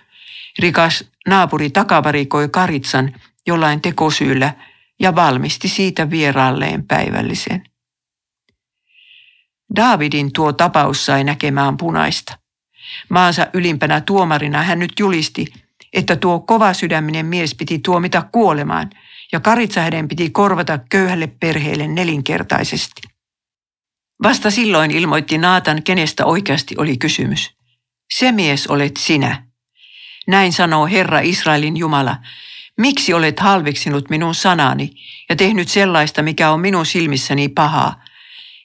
Rikas 0.58 1.04
naapuri 1.28 1.70
takavarikoi 1.70 2.48
karitsan 2.48 3.14
jollain 3.46 3.80
tekosyyllä 3.80 4.54
ja 5.00 5.14
valmisti 5.14 5.68
siitä 5.68 6.10
vieraalleen 6.10 6.86
päivällisen. 6.86 7.64
Daavidin 9.76 10.32
tuo 10.32 10.52
tapaus 10.52 11.06
sai 11.06 11.24
näkemään 11.24 11.76
punaista. 11.76 12.38
Maansa 13.08 13.46
ylimpänä 13.52 14.00
tuomarina 14.00 14.62
hän 14.62 14.78
nyt 14.78 14.92
julisti, 14.98 15.46
että 15.92 16.16
tuo 16.16 16.40
kova 16.40 16.72
sydäminen 16.72 17.26
mies 17.26 17.54
piti 17.54 17.78
tuomita 17.78 18.28
kuolemaan 18.32 18.90
ja 19.32 19.40
karitsa 19.40 19.80
hänen 19.80 20.08
piti 20.08 20.30
korvata 20.30 20.78
köyhälle 20.90 21.26
perheelle 21.26 21.88
nelinkertaisesti. 21.88 23.11
Vasta 24.22 24.50
silloin 24.50 24.90
ilmoitti 24.90 25.38
Naatan, 25.38 25.82
kenestä 25.82 26.24
oikeasti 26.26 26.74
oli 26.78 26.96
kysymys. 26.96 27.50
Se 28.14 28.32
mies 28.32 28.66
olet 28.66 28.96
sinä. 28.96 29.46
Näin 30.26 30.52
sanoo 30.52 30.86
Herra 30.86 31.20
Israelin 31.20 31.76
Jumala. 31.76 32.16
Miksi 32.78 33.14
olet 33.14 33.40
halveksinut 33.40 34.10
minun 34.10 34.34
sanani 34.34 34.90
ja 35.28 35.36
tehnyt 35.36 35.68
sellaista, 35.68 36.22
mikä 36.22 36.50
on 36.50 36.60
minun 36.60 36.86
silmissäni 36.86 37.48
pahaa? 37.48 38.04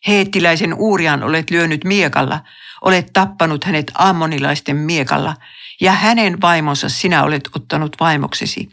Heettiläisen 0.07 0.73
Uurian 0.73 1.23
olet 1.23 1.49
lyönyt 1.49 1.83
miekalla, 1.83 2.39
olet 2.81 3.13
tappanut 3.13 3.63
hänet 3.63 3.91
ammonilaisten 3.95 4.75
miekalla, 4.75 5.35
ja 5.81 5.91
hänen 5.91 6.41
vaimonsa 6.41 6.89
sinä 6.89 7.23
olet 7.23 7.49
ottanut 7.55 7.95
vaimoksesi. 7.99 8.69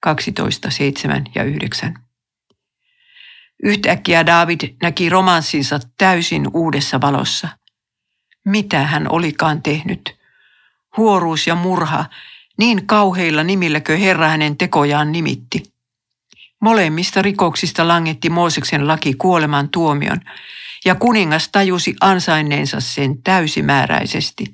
12, 0.00 0.70
7 0.70 1.24
ja 1.34 1.44
9. 1.44 2.09
Yhtäkkiä 3.62 4.26
David 4.26 4.60
näki 4.82 5.08
romanssinsa 5.08 5.80
täysin 5.98 6.46
uudessa 6.54 7.00
valossa. 7.00 7.48
Mitä 8.44 8.80
hän 8.80 9.10
olikaan 9.10 9.62
tehnyt? 9.62 10.16
Huoruus 10.96 11.46
ja 11.46 11.54
murha, 11.54 12.04
niin 12.58 12.86
kauheilla 12.86 13.42
nimilläkö 13.42 13.96
Herra 13.96 14.28
hänen 14.28 14.56
tekojaan 14.56 15.12
nimitti. 15.12 15.62
Molemmista 16.60 17.22
rikoksista 17.22 17.88
langetti 17.88 18.30
Mooseksen 18.30 18.88
laki 18.88 19.14
kuoleman 19.14 19.68
tuomion, 19.68 20.20
ja 20.84 20.94
kuningas 20.94 21.48
tajusi 21.48 21.94
ansainneensa 22.00 22.80
sen 22.80 23.22
täysimääräisesti. 23.22 24.44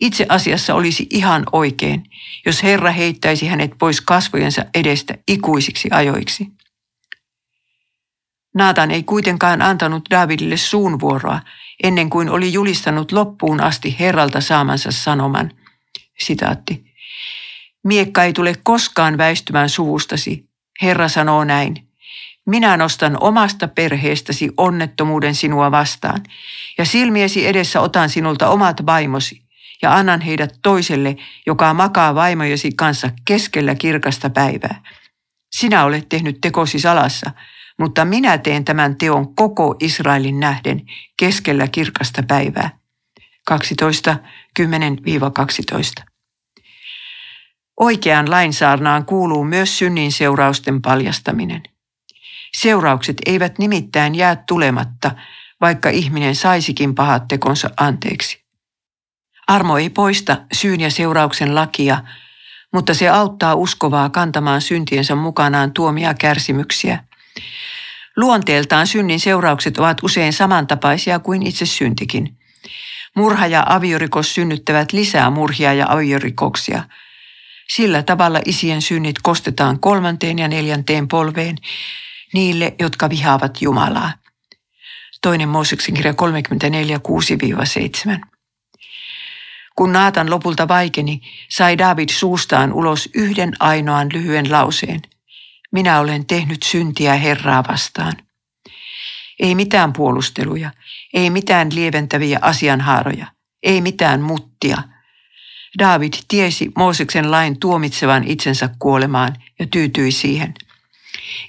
Itse 0.00 0.26
asiassa 0.28 0.74
olisi 0.74 1.06
ihan 1.10 1.44
oikein, 1.52 2.04
jos 2.46 2.62
Herra 2.62 2.90
heittäisi 2.90 3.46
hänet 3.46 3.70
pois 3.78 4.00
kasvojensa 4.00 4.64
edestä 4.74 5.14
ikuisiksi 5.28 5.88
ajoiksi. 5.92 6.57
Naatan 8.58 8.90
ei 8.90 9.02
kuitenkaan 9.02 9.62
antanut 9.62 10.02
Davidille 10.10 10.56
suunvuoroa 10.56 11.40
ennen 11.82 12.10
kuin 12.10 12.30
oli 12.30 12.52
julistanut 12.52 13.12
loppuun 13.12 13.60
asti 13.60 13.96
Herralta 14.00 14.40
saamansa 14.40 14.92
sanoman. 14.92 15.50
Sitaatti. 16.18 16.84
Miekka 17.84 18.24
ei 18.24 18.32
tule 18.32 18.54
koskaan 18.62 19.18
väistymään 19.18 19.68
suvustasi. 19.68 20.48
Herra 20.82 21.08
sanoo 21.08 21.44
näin. 21.44 21.88
Minä 22.46 22.76
nostan 22.76 23.16
omasta 23.20 23.68
perheestäsi 23.68 24.50
onnettomuuden 24.56 25.34
sinua 25.34 25.70
vastaan, 25.70 26.22
ja 26.78 26.84
silmiesi 26.84 27.46
edessä 27.46 27.80
otan 27.80 28.10
sinulta 28.10 28.48
omat 28.48 28.86
vaimosi, 28.86 29.42
ja 29.82 29.94
annan 29.94 30.20
heidät 30.20 30.58
toiselle, 30.62 31.16
joka 31.46 31.74
makaa 31.74 32.14
vaimojesi 32.14 32.70
kanssa 32.76 33.10
keskellä 33.24 33.74
kirkasta 33.74 34.30
päivää. 34.30 34.82
Sinä 35.52 35.84
olet 35.84 36.08
tehnyt 36.08 36.38
tekosi 36.40 36.78
salassa, 36.78 37.30
mutta 37.78 38.04
minä 38.04 38.38
teen 38.38 38.64
tämän 38.64 38.96
teon 38.96 39.34
koko 39.34 39.76
Israelin 39.80 40.40
nähden 40.40 40.82
keskellä 41.16 41.68
kirkasta 41.68 42.22
päivää. 42.22 42.78
12, 43.46 44.16
10-12. 44.60 46.04
Oikeaan 47.80 48.30
lainsaarnaan 48.30 49.04
kuuluu 49.04 49.44
myös 49.44 49.78
synnin 49.78 50.12
seurausten 50.12 50.82
paljastaminen. 50.82 51.62
Seuraukset 52.56 53.16
eivät 53.26 53.58
nimittäin 53.58 54.14
jää 54.14 54.36
tulematta, 54.36 55.10
vaikka 55.60 55.90
ihminen 55.90 56.34
saisikin 56.34 56.94
pahat 56.94 57.28
tekonsa 57.28 57.70
anteeksi. 57.76 58.44
Armo 59.46 59.78
ei 59.78 59.90
poista 59.90 60.36
syyn 60.52 60.80
ja 60.80 60.90
seurauksen 60.90 61.54
lakia, 61.54 62.02
mutta 62.72 62.94
se 62.94 63.08
auttaa 63.08 63.54
uskovaa 63.54 64.10
kantamaan 64.10 64.60
syntiensä 64.60 65.14
mukanaan 65.14 65.72
tuomia 65.72 66.14
kärsimyksiä. 66.14 67.07
Luonteeltaan 68.18 68.86
synnin 68.86 69.20
seuraukset 69.20 69.78
ovat 69.78 70.02
usein 70.02 70.32
samantapaisia 70.32 71.18
kuin 71.18 71.46
itse 71.46 71.66
syntikin. 71.66 72.38
Murha 73.16 73.46
ja 73.46 73.64
aviorikos 73.66 74.34
synnyttävät 74.34 74.92
lisää 74.92 75.30
murhia 75.30 75.72
ja 75.72 75.86
aviorikoksia. 75.88 76.84
Sillä 77.68 78.02
tavalla 78.02 78.40
isien 78.46 78.82
synnit 78.82 79.16
kostetaan 79.22 79.80
kolmanteen 79.80 80.38
ja 80.38 80.48
neljänteen 80.48 81.08
polveen 81.08 81.56
niille, 82.32 82.74
jotka 82.78 83.10
vihaavat 83.10 83.62
Jumalaa. 83.62 84.12
Toinen 85.22 85.48
Mooseksen 85.48 85.94
kirja 85.94 86.14
34, 86.14 87.00
6-7. 88.16 88.26
Kun 89.76 89.92
Naatan 89.92 90.30
lopulta 90.30 90.68
vaikeni, 90.68 91.20
sai 91.48 91.78
David 91.78 92.08
suustaan 92.08 92.72
ulos 92.72 93.08
yhden 93.14 93.52
ainoan 93.60 94.08
lyhyen 94.12 94.52
lauseen– 94.52 95.00
minä 95.72 96.00
olen 96.00 96.26
tehnyt 96.26 96.62
syntiä 96.62 97.14
Herraa 97.14 97.64
vastaan. 97.68 98.12
Ei 99.40 99.54
mitään 99.54 99.92
puolusteluja, 99.92 100.70
ei 101.14 101.30
mitään 101.30 101.68
lieventäviä 101.74 102.38
asianhaaroja, 102.42 103.26
ei 103.62 103.80
mitään 103.80 104.20
muttia. 104.20 104.82
David 105.78 106.12
tiesi 106.28 106.70
Mooseksen 106.76 107.30
lain 107.30 107.60
tuomitsevan 107.60 108.24
itsensä 108.24 108.70
kuolemaan 108.78 109.36
ja 109.58 109.66
tyytyi 109.66 110.12
siihen. 110.12 110.54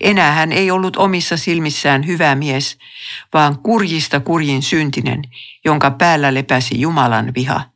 Enää 0.01 0.31
hän 0.31 0.51
ei 0.51 0.71
ollut 0.71 0.97
omissa 0.97 1.37
silmissään 1.37 2.07
hyvä 2.07 2.35
mies, 2.35 2.77
vaan 3.33 3.59
kurjista 3.59 4.19
kurjin 4.19 4.61
syntinen, 4.61 5.21
jonka 5.65 5.91
päällä 5.91 6.33
lepäsi 6.33 6.81
Jumalan 6.81 7.31
viha. 7.35 7.68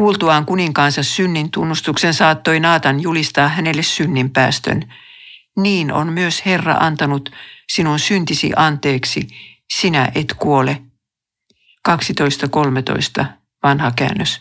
Kuultuaan 0.00 0.46
kuninkaansa 0.46 1.02
synnin 1.02 1.50
tunnustuksen 1.50 2.14
saattoi 2.14 2.60
Naatan 2.60 3.00
julistaa 3.00 3.48
hänelle 3.48 3.82
synnin 3.82 4.30
päästön. 4.30 4.92
Niin 5.56 5.92
on 5.92 6.12
myös 6.12 6.46
Herra 6.46 6.74
antanut 6.74 7.30
sinun 7.72 7.98
syntisi 7.98 8.52
anteeksi, 8.56 9.26
sinä 9.72 10.12
et 10.14 10.34
kuole. 10.38 10.82
12.13. 11.88 13.24
Vanha 13.62 13.92
käännös. 13.96 14.40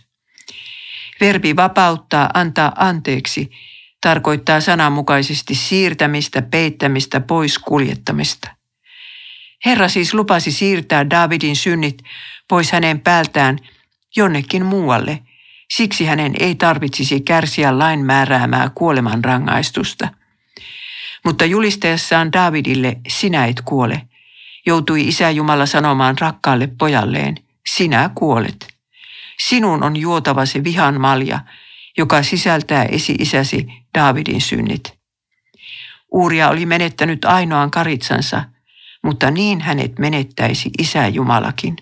Verbi 1.21 1.55
vapauttaa, 1.55 2.29
antaa 2.33 2.71
anteeksi, 2.75 3.49
tarkoittaa 4.01 4.61
sananmukaisesti 4.61 5.55
siirtämistä, 5.55 6.41
peittämistä, 6.41 7.19
pois 7.19 7.57
kuljettamista. 7.57 8.51
Herra 9.65 9.87
siis 9.87 10.13
lupasi 10.13 10.51
siirtää 10.51 11.09
Davidin 11.09 11.55
synnit 11.55 12.03
pois 12.49 12.71
hänen 12.71 12.99
päältään 12.99 13.57
jonnekin 14.15 14.65
muualle– 14.65 15.19
Siksi 15.73 16.05
hänen 16.05 16.33
ei 16.39 16.55
tarvitsisi 16.55 17.21
kärsiä 17.21 17.77
lain 17.77 18.05
määräämää 18.05 18.71
kuolemanrangaistusta. 18.75 20.07
Mutta 21.25 21.45
julistaessaan 21.45 22.33
Davidille, 22.33 22.97
sinä 23.07 23.45
et 23.45 23.61
kuole, 23.61 24.01
joutui 24.65 25.07
Isä 25.07 25.29
Jumala 25.29 25.65
sanomaan 25.65 26.15
rakkaalle 26.19 26.67
pojalleen, 26.67 27.35
sinä 27.67 28.09
kuolet. 28.15 28.67
Sinun 29.39 29.83
on 29.83 29.97
juotava 29.97 30.45
se 30.45 30.63
vihan 30.63 31.01
malja, 31.01 31.39
joka 31.97 32.23
sisältää 32.23 32.83
esi-isäsi 32.83 33.67
Davidin 33.97 34.41
synnit. 34.41 34.99
Uuria 36.11 36.49
oli 36.49 36.65
menettänyt 36.65 37.25
ainoan 37.25 37.71
karitsansa, 37.71 38.43
mutta 39.03 39.31
niin 39.31 39.61
hänet 39.61 39.99
menettäisi 39.99 40.69
Isä 40.79 41.07
Jumalakin. 41.07 41.75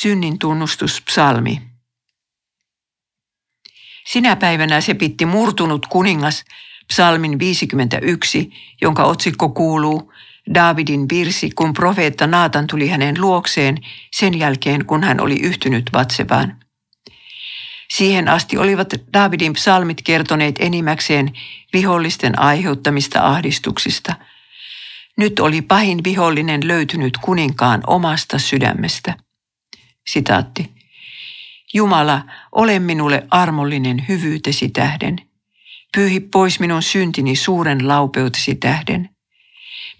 Synnin 0.00 0.38
tunnustuspsalmi. 0.38 1.62
Sinä 4.06 4.36
päivänä 4.36 4.80
se 4.80 4.94
pitti 4.94 5.26
murtunut 5.26 5.86
kuningas, 5.86 6.44
psalmin 6.88 7.38
51, 7.38 8.50
jonka 8.82 9.04
otsikko 9.04 9.48
kuuluu 9.48 10.12
Davidin 10.54 11.08
virsi, 11.08 11.50
kun 11.50 11.72
profeetta 11.72 12.26
Naatan 12.26 12.66
tuli 12.66 12.88
hänen 12.88 13.20
luokseen 13.20 13.78
sen 14.12 14.38
jälkeen, 14.38 14.84
kun 14.84 15.04
hän 15.04 15.20
oli 15.20 15.40
yhtynyt 15.40 15.90
Vatsevaan. 15.92 16.60
Siihen 17.90 18.28
asti 18.28 18.58
olivat 18.58 18.88
Davidin 19.12 19.52
psalmit 19.52 20.02
kertoneet 20.02 20.54
enimmäkseen 20.58 21.32
vihollisten 21.72 22.38
aiheuttamista 22.38 23.20
ahdistuksista. 23.20 24.14
Nyt 25.16 25.40
oli 25.40 25.62
pahin 25.62 26.04
vihollinen 26.04 26.68
löytynyt 26.68 27.18
kuninkaan 27.18 27.82
omasta 27.86 28.38
sydämestä. 28.38 29.23
Sitaatti. 30.06 30.70
Jumala, 31.74 32.22
ole 32.52 32.78
minulle 32.78 33.26
armollinen 33.30 34.04
hyvyytesi 34.08 34.68
tähden. 34.68 35.16
Pyyhi 35.96 36.20
pois 36.20 36.60
minun 36.60 36.82
syntini 36.82 37.36
suuren 37.36 37.88
laupeutesi 37.88 38.54
tähden. 38.54 39.08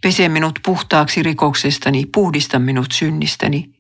Pese 0.01 0.29
minut 0.29 0.59
puhtaaksi 0.65 1.23
rikoksestani, 1.23 2.07
puhdista 2.07 2.59
minut 2.59 2.93
synnistäni. 2.93 3.71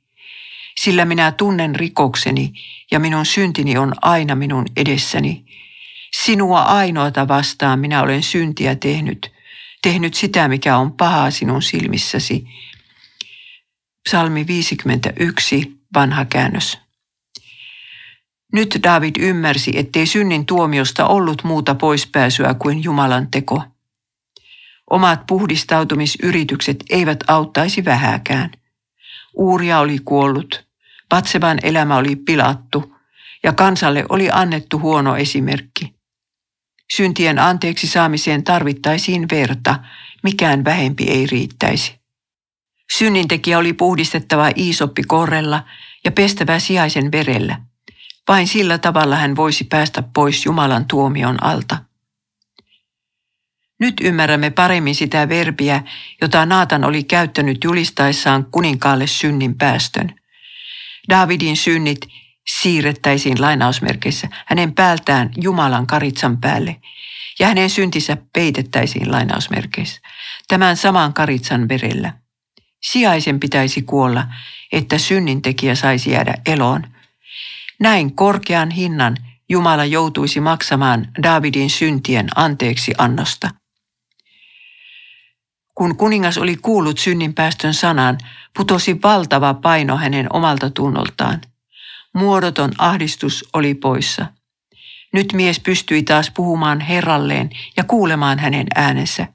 Sillä 0.81 1.05
minä 1.05 1.33
tunnen 1.33 1.75
rikokseni 1.75 2.53
ja 2.91 3.01
minun 3.01 3.27
syntini 3.27 3.79
on 3.79 3.93
aina 4.03 4.35
minun 4.35 4.67
edessäni. 4.77 5.45
Sinua 6.23 6.63
ainoata 6.63 7.29
vastaan 7.29 7.79
minä 7.79 8.03
olen 8.03 8.23
syntiä 8.23 8.75
tehnyt, 8.75 9.33
tehnyt 9.83 10.15
sitä, 10.15 10.49
mikä 10.49 10.77
on 10.77 10.93
pahaa 10.93 11.31
sinun 11.31 11.63
silmissäsi. 11.63 12.45
Psalmi 14.09 14.47
51, 14.47 15.84
vanha 15.95 16.25
käännös. 16.25 16.79
Nyt 18.53 18.79
David 18.83 19.15
ymmärsi, 19.19 19.73
ettei 19.75 20.07
synnin 20.07 20.47
tuomiosta 20.47 21.07
ollut 21.07 21.45
muuta 21.45 21.75
poispääsyä 21.75 22.55
kuin 22.55 22.85
Jumalan 22.85 23.31
teko. 23.31 23.63
Omat 24.91 25.27
puhdistautumisyritykset 25.27 26.85
eivät 26.91 27.19
auttaisi 27.27 27.85
vähäkään. 27.85 28.51
Uuria 29.35 29.79
oli 29.79 29.99
kuollut, 30.05 30.67
Patseban 31.09 31.59
elämä 31.63 31.97
oli 31.97 32.17
pilattu 32.17 32.97
ja 33.43 33.53
kansalle 33.53 34.05
oli 34.09 34.29
annettu 34.33 34.79
huono 34.79 35.17
esimerkki. 35.17 35.95
Syntien 36.93 37.39
anteeksi 37.39 37.87
saamiseen 37.87 38.45
tarvittaisiin 38.45 39.27
verta, 39.31 39.79
mikään 40.23 40.65
vähempi 40.65 41.05
ei 41.05 41.27
riittäisi. 41.27 42.04
Synnintekijä 42.93 43.59
oli 43.59 43.73
puhdistettava 43.73 44.51
iisoppi 44.57 45.03
korrella 45.03 45.65
ja 46.05 46.13
pestävä 46.13 46.59
sijaisen 46.59 47.13
verellä. 47.13 47.61
Vain 48.29 48.49
sillä 48.49 48.79
tavalla 48.79 49.17
hän 49.17 49.37
voisi 49.37 49.65
päästä 49.65 50.03
pois 50.15 50.45
Jumalan 50.45 50.87
tuomion 50.87 51.45
alta. 51.45 51.79
Nyt 53.81 53.95
ymmärrämme 54.03 54.51
paremmin 54.51 54.95
sitä 54.95 55.29
verbiä, 55.29 55.83
jota 56.21 56.47
Naatan 56.47 56.85
oli 56.85 57.05
käyttänyt 57.05 57.65
julistaessaan 57.65 58.47
kuninkaalle 58.51 59.07
synnin 59.07 59.59
päästön. 59.59 60.15
Davidin 61.09 61.57
synnit 61.57 62.01
siirrettäisiin 62.49 63.41
lainausmerkeissä 63.41 64.29
hänen 64.47 64.75
päältään 64.75 65.31
Jumalan 65.37 65.87
karitsan 65.87 66.41
päälle 66.41 66.77
ja 67.39 67.47
hänen 67.47 67.71
syntinsä 67.71 68.17
peitettäisiin 68.33 69.13
lainausmerkeissä 69.13 70.01
tämän 70.49 70.77
saman 70.77 71.15
karitsan 71.15 71.69
verellä. 71.69 72.24
Sijaisen 72.85 73.41
pitäisi 73.41 73.83
kuolla, 73.83 74.27
että 74.73 74.99
synnintekijä 74.99 75.75
saisi 75.75 76.11
jäädä 76.11 76.35
eloon. 76.47 76.83
Näin 77.81 78.15
korkean 78.17 78.71
hinnan 78.71 79.17
Jumala 79.49 79.85
joutuisi 79.85 80.41
maksamaan 80.41 81.09
Davidin 81.23 81.71
syntien 81.71 82.29
anteeksi 82.37 82.93
annosta. 82.99 83.51
Kun 85.75 85.97
kuningas 85.97 86.39
oli 86.39 86.57
kuullut 86.57 86.99
synninpäästön 86.99 87.75
sanan, 87.75 88.19
putosi 88.57 88.97
valtava 89.03 89.55
paino 89.55 89.97
hänen 89.97 90.33
omalta 90.33 90.71
tunnoltaan. 90.71 91.41
Muodoton 92.15 92.73
ahdistus 92.79 93.45
oli 93.53 93.75
poissa. 93.75 94.27
Nyt 95.13 95.33
mies 95.33 95.61
pystyi 95.61 96.03
taas 96.03 96.31
puhumaan 96.31 96.81
Herralleen 96.81 97.51
ja 97.77 97.85
kuulemaan 97.85 98.39
hänen 98.39 98.67
äänensä. 98.75 99.34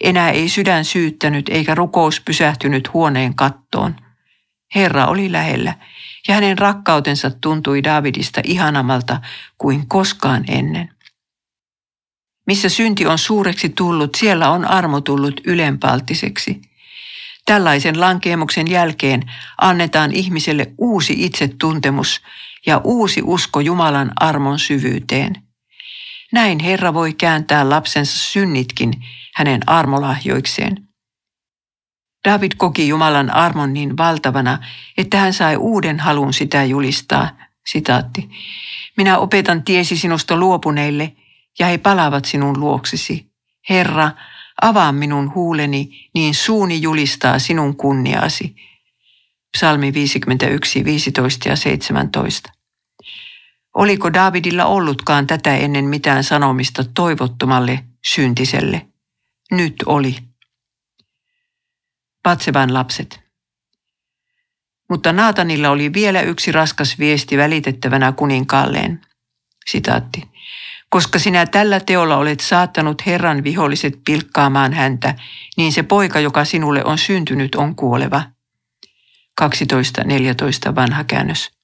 Enää 0.00 0.30
ei 0.30 0.48
sydän 0.48 0.84
syyttänyt 0.84 1.48
eikä 1.48 1.74
rukous 1.74 2.20
pysähtynyt 2.20 2.92
huoneen 2.92 3.34
kattoon. 3.34 3.96
Herra 4.74 5.06
oli 5.06 5.32
lähellä 5.32 5.74
ja 6.28 6.34
hänen 6.34 6.58
rakkautensa 6.58 7.30
tuntui 7.30 7.84
Davidista 7.84 8.40
ihanamalta 8.44 9.20
kuin 9.58 9.88
koskaan 9.88 10.44
ennen. 10.48 10.90
Missä 12.46 12.68
synti 12.68 13.06
on 13.06 13.18
suureksi 13.18 13.68
tullut, 13.68 14.14
siellä 14.14 14.50
on 14.50 14.64
armo 14.64 15.00
tullut 15.00 15.40
ylenpalttiseksi. 15.44 16.60
Tällaisen 17.44 18.00
lankeemuksen 18.00 18.70
jälkeen 18.70 19.22
annetaan 19.58 20.12
ihmiselle 20.12 20.72
uusi 20.78 21.14
itsetuntemus 21.24 22.22
ja 22.66 22.80
uusi 22.84 23.22
usko 23.24 23.60
Jumalan 23.60 24.12
armon 24.20 24.58
syvyyteen. 24.58 25.47
Näin 26.32 26.58
Herra 26.58 26.94
voi 26.94 27.12
kääntää 27.12 27.68
lapsensa 27.68 28.18
synnitkin 28.18 28.92
hänen 29.34 29.60
armolahjoikseen. 29.66 30.88
David 32.28 32.52
koki 32.56 32.88
Jumalan 32.88 33.30
armon 33.30 33.72
niin 33.72 33.96
valtavana, 33.96 34.58
että 34.96 35.18
hän 35.18 35.32
sai 35.32 35.56
uuden 35.56 36.00
halun 36.00 36.32
sitä 36.32 36.64
julistaa. 36.64 37.30
Sitaatti. 37.66 38.28
Minä 38.96 39.18
opetan 39.18 39.62
tiesi 39.62 39.96
sinusta 39.96 40.36
luopuneille– 40.36 41.12
ja 41.58 41.66
he 41.66 41.78
palaavat 41.78 42.24
sinun 42.24 42.60
luoksesi. 42.60 43.26
Herra, 43.68 44.10
avaa 44.62 44.92
minun 44.92 45.34
huuleni, 45.34 46.10
niin 46.14 46.34
suuni 46.34 46.82
julistaa 46.82 47.38
sinun 47.38 47.76
kunniaasi. 47.76 48.56
Psalmi 49.56 49.94
51, 49.94 50.84
15 50.84 51.48
ja 51.48 51.56
17. 51.56 52.52
Oliko 53.74 54.12
Davidilla 54.12 54.64
ollutkaan 54.64 55.26
tätä 55.26 55.56
ennen 55.56 55.84
mitään 55.84 56.24
sanomista 56.24 56.84
toivottomalle 56.94 57.84
syntiselle? 58.06 58.86
Nyt 59.50 59.74
oli. 59.86 60.16
Patseban 62.22 62.74
lapset. 62.74 63.20
Mutta 64.90 65.12
Naatanilla 65.12 65.70
oli 65.70 65.92
vielä 65.92 66.20
yksi 66.20 66.52
raskas 66.52 66.98
viesti 66.98 67.36
välitettävänä 67.36 68.12
kuninkaalleen. 68.12 69.00
Sitaatti 69.66 70.28
koska 70.88 71.18
sinä 71.18 71.46
tällä 71.46 71.80
teolla 71.80 72.16
olet 72.16 72.40
saattanut 72.40 73.06
Herran 73.06 73.44
viholliset 73.44 73.98
pilkkaamaan 74.04 74.72
häntä, 74.72 75.14
niin 75.56 75.72
se 75.72 75.82
poika, 75.82 76.20
joka 76.20 76.44
sinulle 76.44 76.84
on 76.84 76.98
syntynyt, 76.98 77.54
on 77.54 77.74
kuoleva. 77.74 78.22
12.14 79.40 80.74
vanha 80.74 81.04
käännös. 81.04 81.57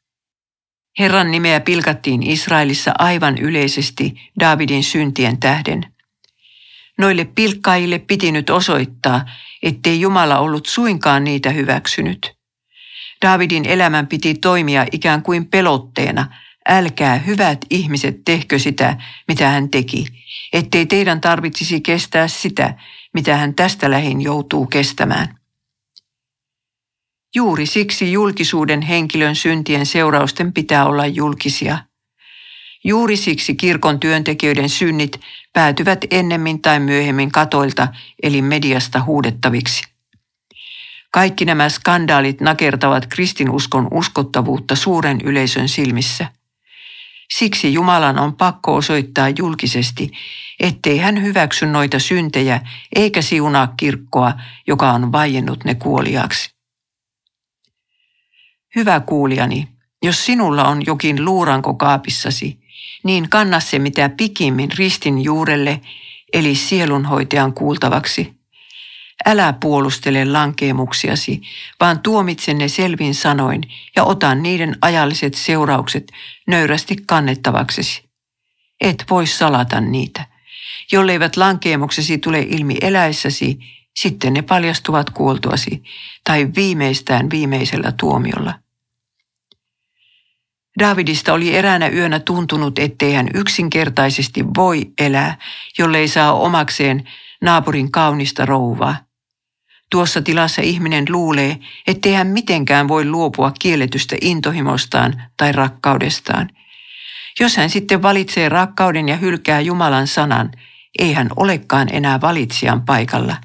Herran 0.99 1.31
nimeä 1.31 1.61
pilkattiin 1.61 2.23
Israelissa 2.23 2.93
aivan 2.99 3.39
yleisesti 3.39 4.15
Davidin 4.41 4.85
syntien 4.85 5.41
tähden. 5.41 5.95
Noille 6.99 7.25
pilkkaajille 7.25 7.99
piti 7.99 8.33
nyt 8.33 8.51
osoittaa, 8.51 9.25
ettei 9.63 10.01
Jumala 10.01 10.39
ollut 10.39 10.67
suinkaan 10.67 11.25
niitä 11.25 11.51
hyväksynyt. 11.51 12.33
Davidin 13.23 13.67
elämän 13.67 14.07
piti 14.07 14.35
toimia 14.35 14.87
ikään 14.93 15.23
kuin 15.23 15.47
pelotteena– 15.47 16.27
älkää 16.69 17.19
hyvät 17.19 17.59
ihmiset 17.71 18.25
tehkö 18.25 18.59
sitä, 18.59 18.97
mitä 19.29 19.49
hän 19.49 19.71
teki, 19.71 20.07
ettei 20.53 20.87
teidän 20.87 21.21
tarvitsisi 21.21 21.81
kestää 21.81 22.29
sitä, 22.29 22.75
mitä 23.15 23.37
hän 23.37 23.55
tästä 23.55 23.91
lähin 23.91 24.21
joutuu 24.21 24.67
kestämään. 24.67 25.39
Juuri 27.35 27.67
siksi 27.67 28.13
julkisuuden 28.13 28.83
henkilön 28.83 29.37
syntien 29.37 29.87
seurausten 29.87 30.53
pitää 30.53 30.87
olla 30.87 31.07
julkisia. 31.07 31.79
Juuri 32.85 33.17
siksi 33.17 33.55
kirkon 33.55 34.01
työntekijöiden 34.01 34.69
synnit 34.69 35.21
päätyvät 35.53 36.05
ennemmin 36.11 36.63
tai 36.63 36.81
myöhemmin 36.81 37.33
katoilta 37.33 37.89
eli 38.23 38.43
mediasta 38.43 39.03
huudettaviksi. 39.03 39.83
Kaikki 41.11 41.45
nämä 41.45 41.69
skandaalit 41.69 42.41
nakertavat 42.41 43.07
kristinuskon 43.07 43.89
uskottavuutta 43.91 44.77
suuren 44.77 45.21
yleisön 45.25 45.69
silmissä– 45.69 46.27
Siksi 47.33 47.75
Jumalan 47.75 48.19
on 48.19 48.37
pakko 48.37 48.75
osoittaa 48.75 49.29
julkisesti, 49.39 50.11
ettei 50.61 50.99
hän 50.99 51.23
hyväksy 51.23 51.67
noita 51.67 51.99
syntejä 51.99 52.61
eikä 52.97 53.23
siunaa 53.23 53.75
kirkkoa, 53.77 54.33
joka 54.67 54.93
on 54.93 55.13
vaiennut 55.13 55.65
ne 55.65 55.75
kuoliaksi. 55.75 56.54
Hyvä 58.77 59.01
kuulijani, 59.01 59.69
jos 60.03 60.27
sinulla 60.27 60.65
on 60.65 60.87
jokin 60.87 61.25
luuranko 61.25 61.75
kaapissasi, 61.75 62.59
niin 63.05 63.29
kanna 63.29 63.61
se 63.61 63.79
mitä 63.79 64.09
pikimmin 64.09 64.71
ristin 64.79 65.25
juurelle, 65.25 65.81
eli 66.33 66.55
sielunhoitajan 66.55 67.53
kuultavaksi. 67.53 68.35
älä 69.27 69.53
puolustele 69.53 70.25
lankeemuksiasi, 70.25 71.41
vaan 71.81 72.01
tuomitse 72.01 72.55
ne 72.55 72.69
selvin 72.69 73.15
sanoin 73.15 73.63
ja 73.97 74.05
ota 74.05 74.35
niiden 74.35 74.77
ajalliset 74.83 75.35
seuraukset 75.35 76.13
nöyrästi 76.47 76.97
kannettavaksesi. 77.07 78.05
Et 78.81 79.05
voi 79.11 79.27
salata 79.27 79.81
niitä. 79.81 80.27
Jolleivät 80.93 81.37
lankeemuksesi 81.37 82.19
tule 82.19 82.41
ilmi 82.41 82.77
eläessäsi, 82.81 83.59
sitten 83.97 84.33
ne 84.33 84.43
paljastuvat 84.43 85.11
kuoltuasi 85.11 85.83
tai 86.25 86.49
viimeistään 86.57 87.31
viimeisellä 87.31 87.93
tuomiolla. 87.93 88.64
Davidista 90.79 91.33
oli 91.33 91.57
eräänä 91.57 91.89
yönä 91.89 92.21
tuntunut, 92.21 92.79
ettei 92.79 93.13
hän 93.13 93.29
yksinkertaisesti 93.35 94.45
voi 94.57 94.87
elää, 94.99 95.39
jollei 95.79 96.09
saa 96.09 96.33
omakseen 96.33 97.09
naapurin 97.43 97.93
kaunista 97.93 98.47
rouvaa. 98.47 98.97
Tuossa 99.91 100.23
tilassa 100.23 100.63
ihminen 100.63 101.05
luulee, 101.09 101.59
ettei 101.87 102.13
hän 102.13 102.27
mitenkään 102.27 102.89
voi 102.89 103.05
luopua 103.05 103.53
kielletystä 103.61 104.17
intohimostaan 104.21 105.23
tai 105.37 105.53
rakkaudestaan. 105.53 106.51
Jos 107.41 107.57
hän 107.57 107.71
sitten 107.71 108.03
valitsee 108.03 108.49
rakkauden 108.49 109.09
ja 109.09 109.17
hylkää 109.17 109.61
Jumalan 109.61 110.07
sanan, 110.07 110.53
ei 110.99 111.13
hän 111.13 111.29
olekaan 111.37 111.89
enää 111.93 112.21
valitsijan 112.21 112.83
paikalla. 112.83 113.37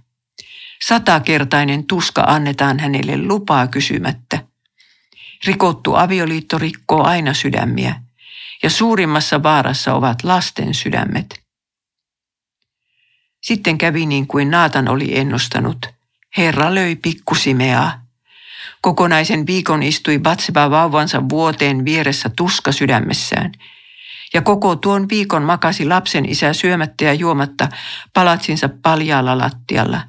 Satakertainen 0.87 1.85
tuska 1.87 2.23
annetaan 2.27 2.79
hänelle 2.79 3.27
lupaa 3.27 3.67
kysymättä. 3.67 4.48
Rikottu 5.45 5.95
avioliitto 5.95 6.57
rikkoo 6.57 7.03
aina 7.03 7.33
sydämiä, 7.33 7.95
ja 8.63 8.69
suurimmassa 8.69 9.43
vaarassa 9.43 9.93
ovat 9.93 10.23
lasten 10.23 10.73
sydämet. 10.73 11.43
Sitten 13.43 13.77
kävi 13.77 14.05
niin 14.05 14.27
kuin 14.27 14.51
Naatan 14.51 14.87
oli 14.87 15.17
ennustanut. 15.17 15.85
Herra 16.37 16.75
löi 16.75 16.95
pikkusimeaa. 16.95 18.05
Kokonaisen 18.81 19.47
viikon 19.47 19.83
istui 19.83 20.19
Batseba 20.19 20.71
vauvansa 20.71 21.29
vuoteen 21.29 21.85
vieressä 21.85 22.29
tuska 22.35 22.71
sydämessään. 22.71 23.51
Ja 24.33 24.41
koko 24.41 24.75
tuon 24.75 25.09
viikon 25.09 25.43
makasi 25.43 25.85
lapsen 25.85 26.25
isä 26.25 26.53
syömättä 26.53 27.05
ja 27.05 27.13
juomatta 27.13 27.69
palatsinsa 28.13 28.69
paljaalla 28.81 29.37
lattialla. 29.37 30.01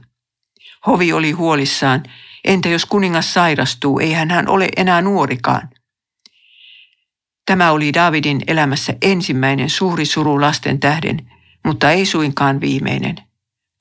Hovi 0.86 1.12
oli 1.12 1.30
huolissaan, 1.30 2.02
entä 2.44 2.68
jos 2.68 2.86
kuningas 2.86 3.34
sairastuu, 3.34 3.98
eihän 3.98 4.30
hän 4.30 4.48
ole 4.48 4.68
enää 4.76 5.02
nuorikaan. 5.02 5.68
Tämä 7.46 7.72
oli 7.72 7.94
Davidin 7.94 8.40
elämässä 8.46 8.94
ensimmäinen 9.02 9.70
suuri 9.70 10.06
suru 10.06 10.40
lasten 10.40 10.80
tähden, 10.80 11.30
mutta 11.64 11.90
ei 11.90 12.06
suinkaan 12.06 12.60
viimeinen. 12.60 13.16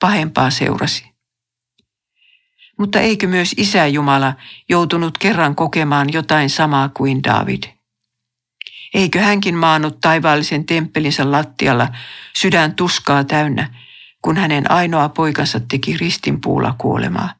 Pahempaa 0.00 0.50
seurasi. 0.50 1.10
Mutta 2.78 3.00
eikö 3.00 3.26
myös 3.26 3.54
Isä 3.56 3.86
Jumala 3.86 4.34
joutunut 4.68 5.18
kerran 5.18 5.54
kokemaan 5.54 6.12
jotain 6.12 6.50
samaa 6.50 6.88
kuin 6.88 7.22
David? 7.24 7.62
Eikö 8.94 9.20
hänkin 9.20 9.56
maannut 9.56 10.00
taivaallisen 10.00 10.66
temppelinsä 10.66 11.32
lattialla 11.32 11.88
sydän 12.36 12.74
tuskaa 12.74 13.24
täynnä, 13.24 13.74
kun 14.22 14.36
hänen 14.36 14.70
ainoa 14.70 15.08
poikansa 15.08 15.60
teki 15.60 15.96
ristinpuulla 15.96 16.74
kuolemaa? 16.78 17.39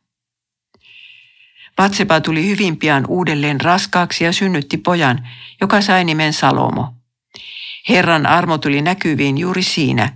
Vatseba 1.81 2.21
tuli 2.21 2.47
hyvin 2.47 2.77
pian 2.77 3.05
uudelleen 3.09 3.61
raskaaksi 3.61 4.25
ja 4.25 4.33
synnytti 4.33 4.77
pojan, 4.77 5.29
joka 5.61 5.81
sai 5.81 6.05
nimen 6.05 6.33
Salomo. 6.33 6.95
Herran 7.89 8.27
armo 8.27 8.59
tuli 8.59 8.83
näkyviin 8.83 9.39
juuri 9.39 9.63
siinä, 9.63 10.13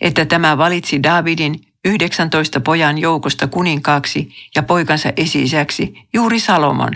että 0.00 0.24
tämä 0.24 0.58
valitsi 0.58 1.02
Davidin 1.02 1.54
19 1.84 2.60
pojan 2.60 2.98
joukosta 2.98 3.46
kuninkaaksi 3.46 4.34
ja 4.56 4.62
poikansa 4.62 5.12
esisäksi 5.16 5.94
juuri 6.14 6.40
Salomon, 6.40 6.92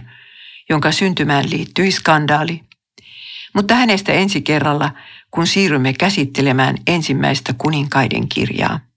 jonka 0.70 0.92
syntymään 0.92 1.50
liittyi 1.50 1.90
skandaali. 1.90 2.60
Mutta 3.54 3.74
hänestä 3.74 4.12
ensi 4.12 4.42
kerralla, 4.42 4.90
kun 5.30 5.46
siirrymme 5.46 5.92
käsittelemään 5.92 6.76
ensimmäistä 6.86 7.54
kuninkaiden 7.58 8.28
kirjaa. 8.28 8.91